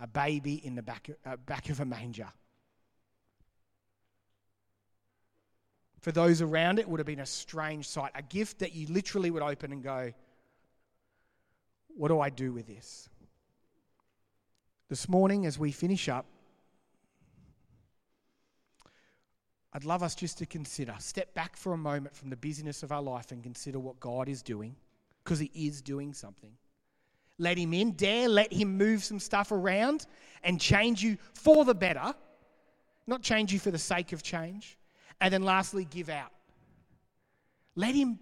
a 0.00 0.08
baby 0.08 0.54
in 0.66 0.74
the 0.74 0.82
back, 0.82 1.08
uh, 1.24 1.36
back 1.36 1.70
of 1.70 1.78
a 1.78 1.84
manger. 1.84 2.26
For 6.00 6.10
those 6.10 6.42
around 6.42 6.80
it, 6.80 6.88
would 6.88 6.98
have 6.98 7.06
been 7.06 7.20
a 7.20 7.26
strange 7.26 7.86
sight, 7.86 8.10
a 8.16 8.22
gift 8.22 8.58
that 8.58 8.74
you 8.74 8.88
literally 8.88 9.30
would 9.30 9.40
open 9.40 9.70
and 9.70 9.84
go, 9.84 10.12
What 11.96 12.08
do 12.08 12.18
I 12.18 12.28
do 12.28 12.52
with 12.52 12.66
this? 12.66 13.08
This 14.88 15.08
morning, 15.08 15.46
as 15.46 15.56
we 15.56 15.70
finish 15.70 16.08
up, 16.08 16.26
I'd 19.72 19.84
love 19.84 20.02
us 20.02 20.16
just 20.16 20.38
to 20.38 20.46
consider, 20.46 20.96
step 20.98 21.32
back 21.34 21.56
for 21.56 21.72
a 21.72 21.78
moment 21.78 22.16
from 22.16 22.30
the 22.30 22.36
busyness 22.36 22.82
of 22.82 22.90
our 22.90 23.02
life 23.02 23.30
and 23.30 23.44
consider 23.44 23.78
what 23.78 24.00
God 24.00 24.28
is 24.28 24.42
doing, 24.42 24.74
because 25.22 25.38
He 25.38 25.52
is 25.54 25.80
doing 25.80 26.12
something. 26.12 26.56
Let 27.38 27.58
Him 27.58 27.74
in, 27.74 27.92
dare 27.92 28.28
let 28.28 28.52
Him 28.52 28.76
move 28.76 29.02
some 29.04 29.18
stuff 29.18 29.52
around 29.52 30.06
and 30.42 30.60
change 30.60 31.02
you 31.02 31.16
for 31.34 31.64
the 31.64 31.74
better, 31.74 32.14
not 33.06 33.22
change 33.22 33.52
you 33.52 33.58
for 33.58 33.70
the 33.70 33.78
sake 33.78 34.12
of 34.12 34.22
change. 34.22 34.78
And 35.20 35.32
then 35.32 35.42
lastly, 35.42 35.84
give 35.84 36.08
out. 36.08 36.30
Let 37.76 37.94
Him 37.94 38.18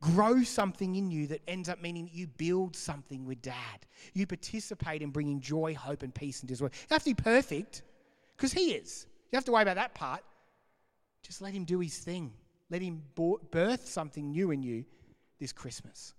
grow 0.00 0.42
something 0.42 0.96
in 0.96 1.10
you 1.10 1.26
that 1.26 1.40
ends 1.48 1.68
up 1.68 1.80
meaning 1.80 2.10
you 2.12 2.26
build 2.26 2.76
something 2.76 3.24
with 3.24 3.40
dad. 3.40 3.86
You 4.12 4.26
participate 4.26 5.00
in 5.00 5.10
bringing 5.10 5.40
joy, 5.40 5.74
hope, 5.74 6.02
and 6.02 6.14
peace 6.14 6.42
into 6.42 6.52
his 6.52 6.60
world. 6.60 6.74
You 6.74 6.94
have 6.94 7.02
to 7.04 7.10
be 7.10 7.14
perfect 7.14 7.82
because 8.36 8.52
he 8.52 8.72
is. 8.72 9.06
You 9.32 9.36
have 9.36 9.46
to 9.46 9.52
worry 9.52 9.62
about 9.62 9.76
that 9.76 9.94
part. 9.94 10.20
Just 11.22 11.40
let 11.40 11.54
him 11.54 11.64
do 11.64 11.80
his 11.80 11.96
thing. 11.96 12.32
Let 12.68 12.82
him 12.82 13.02
birth 13.50 13.88
something 13.88 14.30
new 14.30 14.50
in 14.50 14.62
you 14.62 14.84
this 15.40 15.52
Christmas. 15.52 16.12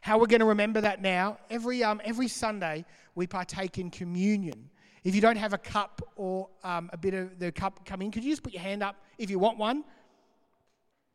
How 0.00 0.18
we're 0.18 0.26
going 0.26 0.40
to 0.40 0.46
remember 0.46 0.80
that 0.80 1.02
now, 1.02 1.38
every, 1.50 1.82
um, 1.82 2.00
every 2.04 2.28
Sunday 2.28 2.84
we 3.14 3.26
partake 3.26 3.78
in 3.78 3.90
communion. 3.90 4.70
If 5.04 5.14
you 5.14 5.20
don't 5.20 5.36
have 5.36 5.52
a 5.52 5.58
cup 5.58 6.02
or 6.16 6.48
um, 6.64 6.90
a 6.92 6.96
bit 6.96 7.14
of 7.14 7.38
the 7.38 7.52
cup 7.52 7.84
coming, 7.84 8.10
could 8.10 8.24
you 8.24 8.30
just 8.30 8.42
put 8.42 8.52
your 8.52 8.62
hand 8.62 8.82
up 8.82 8.96
if 9.16 9.30
you 9.30 9.38
want 9.38 9.58
one? 9.58 9.84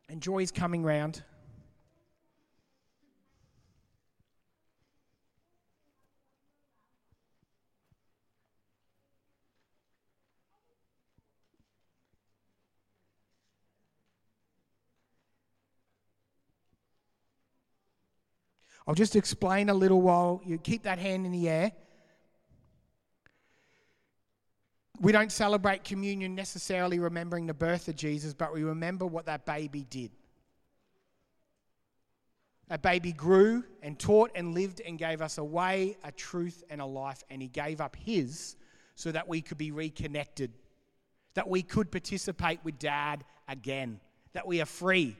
And 0.08 0.20
joy 0.20 0.40
is 0.40 0.50
coming 0.50 0.82
round. 0.82 1.22
I'll 18.86 18.94
just 18.94 19.16
explain 19.16 19.70
a 19.70 19.74
little 19.74 20.02
while 20.02 20.42
you 20.44 20.58
keep 20.58 20.82
that 20.82 20.98
hand 20.98 21.24
in 21.24 21.32
the 21.32 21.48
air. 21.48 21.72
We 25.00 25.10
don't 25.10 25.32
celebrate 25.32 25.84
communion 25.84 26.34
necessarily 26.34 26.98
remembering 26.98 27.46
the 27.46 27.54
birth 27.54 27.88
of 27.88 27.96
Jesus, 27.96 28.34
but 28.34 28.52
we 28.52 28.62
remember 28.62 29.06
what 29.06 29.26
that 29.26 29.44
baby 29.44 29.86
did. 29.88 30.10
That 32.68 32.82
baby 32.82 33.12
grew 33.12 33.64
and 33.82 33.98
taught 33.98 34.30
and 34.34 34.54
lived 34.54 34.80
and 34.80 34.98
gave 34.98 35.20
us 35.20 35.38
a 35.38 35.44
way, 35.44 35.96
a 36.04 36.12
truth, 36.12 36.62
and 36.70 36.80
a 36.80 36.86
life, 36.86 37.22
and 37.28 37.42
he 37.42 37.48
gave 37.48 37.80
up 37.80 37.96
his 37.96 38.56
so 38.94 39.12
that 39.12 39.28
we 39.28 39.42
could 39.42 39.58
be 39.58 39.70
reconnected, 39.70 40.52
that 41.34 41.48
we 41.48 41.62
could 41.62 41.90
participate 41.90 42.60
with 42.64 42.78
dad 42.78 43.24
again, 43.48 44.00
that 44.32 44.46
we 44.46 44.60
are 44.60 44.66
free, 44.66 45.16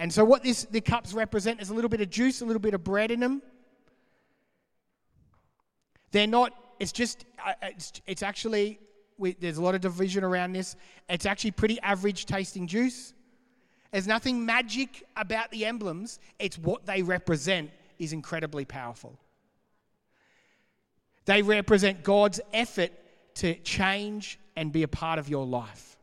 and 0.00 0.10
so, 0.10 0.24
what 0.24 0.42
this, 0.42 0.64
the 0.64 0.80
cups 0.80 1.12
represent 1.12 1.60
is 1.60 1.68
a 1.68 1.74
little 1.74 1.90
bit 1.90 2.00
of 2.00 2.08
juice, 2.08 2.40
a 2.40 2.46
little 2.46 2.60
bit 2.60 2.72
of 2.72 2.82
bread 2.82 3.10
in 3.10 3.20
them. 3.20 3.42
They're 6.10 6.26
not, 6.26 6.54
it's 6.78 6.90
just, 6.90 7.26
uh, 7.46 7.52
it's, 7.60 7.92
it's 8.06 8.22
actually, 8.22 8.80
we, 9.18 9.34
there's 9.34 9.58
a 9.58 9.62
lot 9.62 9.74
of 9.74 9.82
division 9.82 10.24
around 10.24 10.54
this. 10.54 10.74
It's 11.10 11.26
actually 11.26 11.50
pretty 11.50 11.78
average 11.82 12.24
tasting 12.24 12.66
juice. 12.66 13.12
There's 13.92 14.06
nothing 14.06 14.46
magic 14.46 15.06
about 15.18 15.50
the 15.50 15.66
emblems, 15.66 16.18
it's 16.38 16.56
what 16.56 16.86
they 16.86 17.02
represent 17.02 17.70
is 17.98 18.14
incredibly 18.14 18.64
powerful. 18.64 19.18
They 21.26 21.42
represent 21.42 22.02
God's 22.02 22.40
effort 22.54 22.92
to 23.34 23.54
change 23.56 24.40
and 24.56 24.72
be 24.72 24.82
a 24.82 24.88
part 24.88 25.18
of 25.18 25.28
your 25.28 25.44
life. 25.44 25.98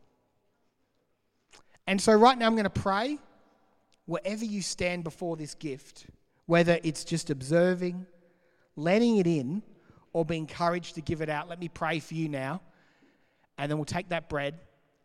And 1.88 2.00
so, 2.00 2.12
right 2.12 2.38
now, 2.38 2.46
I'm 2.46 2.54
going 2.54 2.62
to 2.62 2.70
pray 2.70 3.18
wherever 4.08 4.42
you 4.42 4.62
stand 4.62 5.04
before 5.04 5.36
this 5.36 5.54
gift, 5.54 6.06
whether 6.46 6.78
it's 6.82 7.04
just 7.04 7.28
observing, 7.28 8.06
letting 8.74 9.18
it 9.18 9.26
in, 9.26 9.62
or 10.14 10.24
being 10.24 10.42
encouraged 10.42 10.94
to 10.94 11.02
give 11.02 11.20
it 11.20 11.28
out, 11.28 11.46
let 11.46 11.60
me 11.60 11.68
pray 11.68 12.00
for 12.00 12.14
you 12.14 12.26
now. 12.26 12.62
And 13.58 13.70
then 13.70 13.76
we'll 13.76 13.84
take 13.84 14.08
that 14.08 14.30
bread, 14.30 14.54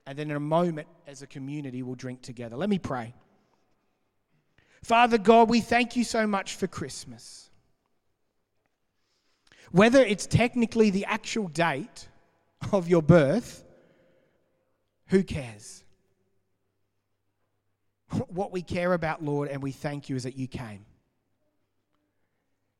and 0.07 0.17
then 0.17 0.31
in 0.31 0.37
a 0.37 0.39
moment, 0.39 0.87
as 1.05 1.21
a 1.21 1.27
community, 1.27 1.83
we'll 1.83 1.95
drink 1.95 2.21
together. 2.21 2.55
Let 2.55 2.69
me 2.69 2.79
pray. 2.79 3.13
Father 4.83 5.17
God, 5.17 5.49
we 5.49 5.59
thank 5.59 5.97
you 5.97 6.05
so 6.05 6.25
much 6.25 6.55
for 6.55 6.67
Christmas. 6.67 7.49
Whether 9.71 9.99
it's 9.99 10.27
technically 10.27 10.91
the 10.91 11.03
actual 11.05 11.49
date 11.49 12.07
of 12.71 12.87
your 12.87 13.01
birth, 13.01 13.65
who 15.07 15.23
cares? 15.23 15.83
what 18.29 18.51
we 18.51 18.61
care 18.61 18.93
about, 18.93 19.23
Lord, 19.23 19.49
and 19.49 19.61
we 19.61 19.71
thank 19.71 20.09
you 20.09 20.15
is 20.15 20.23
that 20.23 20.37
you 20.37 20.47
came. 20.47 20.85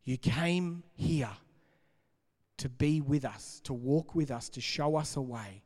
You 0.03 0.17
came 0.17 0.83
here 0.95 1.29
to 2.57 2.69
be 2.69 3.01
with 3.01 3.25
us, 3.25 3.61
to 3.65 3.73
walk 3.73 4.15
with 4.15 4.31
us, 4.31 4.49
to 4.49 4.61
show 4.61 4.95
us 4.95 5.15
a 5.15 5.21
way. 5.21 5.63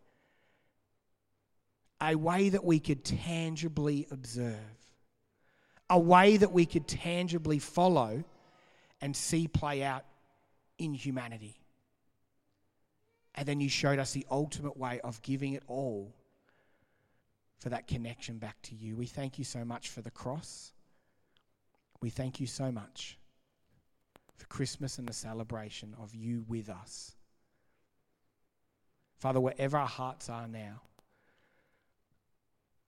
A 1.99 2.15
way 2.15 2.49
that 2.49 2.63
we 2.63 2.80
could 2.80 3.03
tangibly 3.03 4.08
observe, 4.12 4.53
a 5.89 5.97
way 5.97 6.38
that 6.38 6.51
we 6.51 6.67
could 6.67 6.88
tangibly 6.88 7.58
follow 7.58 8.23
and 9.01 9.15
see 9.15 9.47
play 9.47 9.84
out 9.84 10.06
in 10.77 10.93
humanity. 10.93 11.60
And 13.34 13.47
then 13.47 13.60
you 13.60 13.69
showed 13.69 13.97
us 13.97 14.12
the 14.12 14.27
ultimate 14.30 14.77
way 14.77 14.99
of 15.03 15.21
giving 15.23 15.53
it 15.53 15.63
all 15.67 16.13
for 17.58 17.70
that 17.70 17.88
connection 17.88 18.38
back 18.38 18.62
to 18.63 18.76
you. 18.76 18.96
We 18.96 19.06
thank 19.06 19.38
you 19.38 19.43
so 19.43 19.65
much 19.65 19.89
for 19.89 20.02
the 20.02 20.12
cross. 20.12 20.74
We 22.02 22.10
thank 22.10 22.39
you 22.39 22.48
so 22.48 22.72
much 22.72 23.17
for 24.36 24.46
Christmas 24.48 25.00
and 25.00 25.08
the 25.08 25.13
celebration 25.13 25.96
of 26.00 26.13
you 26.13 26.46
with 26.48 26.70
us. 26.70 27.15
Father, 29.17 29.39
wherever 29.39 29.78
our 29.78 29.88
hearts 29.88 30.30
are 30.30 30.48
now, 30.48 30.82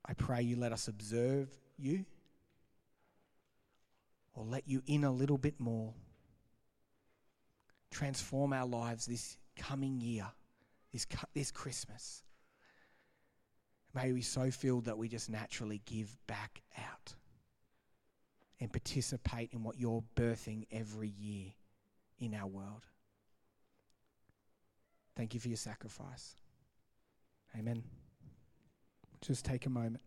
I 0.06 0.14
pray 0.14 0.42
you 0.42 0.56
let 0.56 0.72
us 0.72 0.86
observe 0.86 1.48
you 1.76 2.04
or 4.34 4.44
let 4.44 4.68
you 4.68 4.82
in 4.86 5.04
a 5.04 5.10
little 5.10 5.38
bit 5.38 5.58
more. 5.58 5.92
Transform 7.90 8.52
our 8.52 8.66
lives 8.66 9.06
this 9.06 9.36
coming 9.56 10.00
year, 10.00 10.26
this, 10.92 11.06
this 11.34 11.50
Christmas. 11.50 12.22
May 13.94 14.12
we 14.12 14.22
so 14.22 14.50
filled 14.50 14.84
that 14.84 14.96
we 14.96 15.08
just 15.08 15.28
naturally 15.28 15.82
give 15.84 16.16
back 16.26 16.62
out 16.78 17.14
and 18.60 18.70
participate 18.70 19.52
in 19.52 19.62
what 19.62 19.78
you're 19.78 20.04
birthing 20.14 20.66
every 20.70 21.08
year 21.08 21.46
in 22.18 22.34
our 22.34 22.46
world. 22.46 22.86
Thank 25.16 25.34
you 25.34 25.40
for 25.40 25.48
your 25.48 25.56
sacrifice. 25.56 26.36
Amen. 27.58 27.82
Just 29.22 29.44
take 29.44 29.66
a 29.66 29.70
moment. 29.70 30.00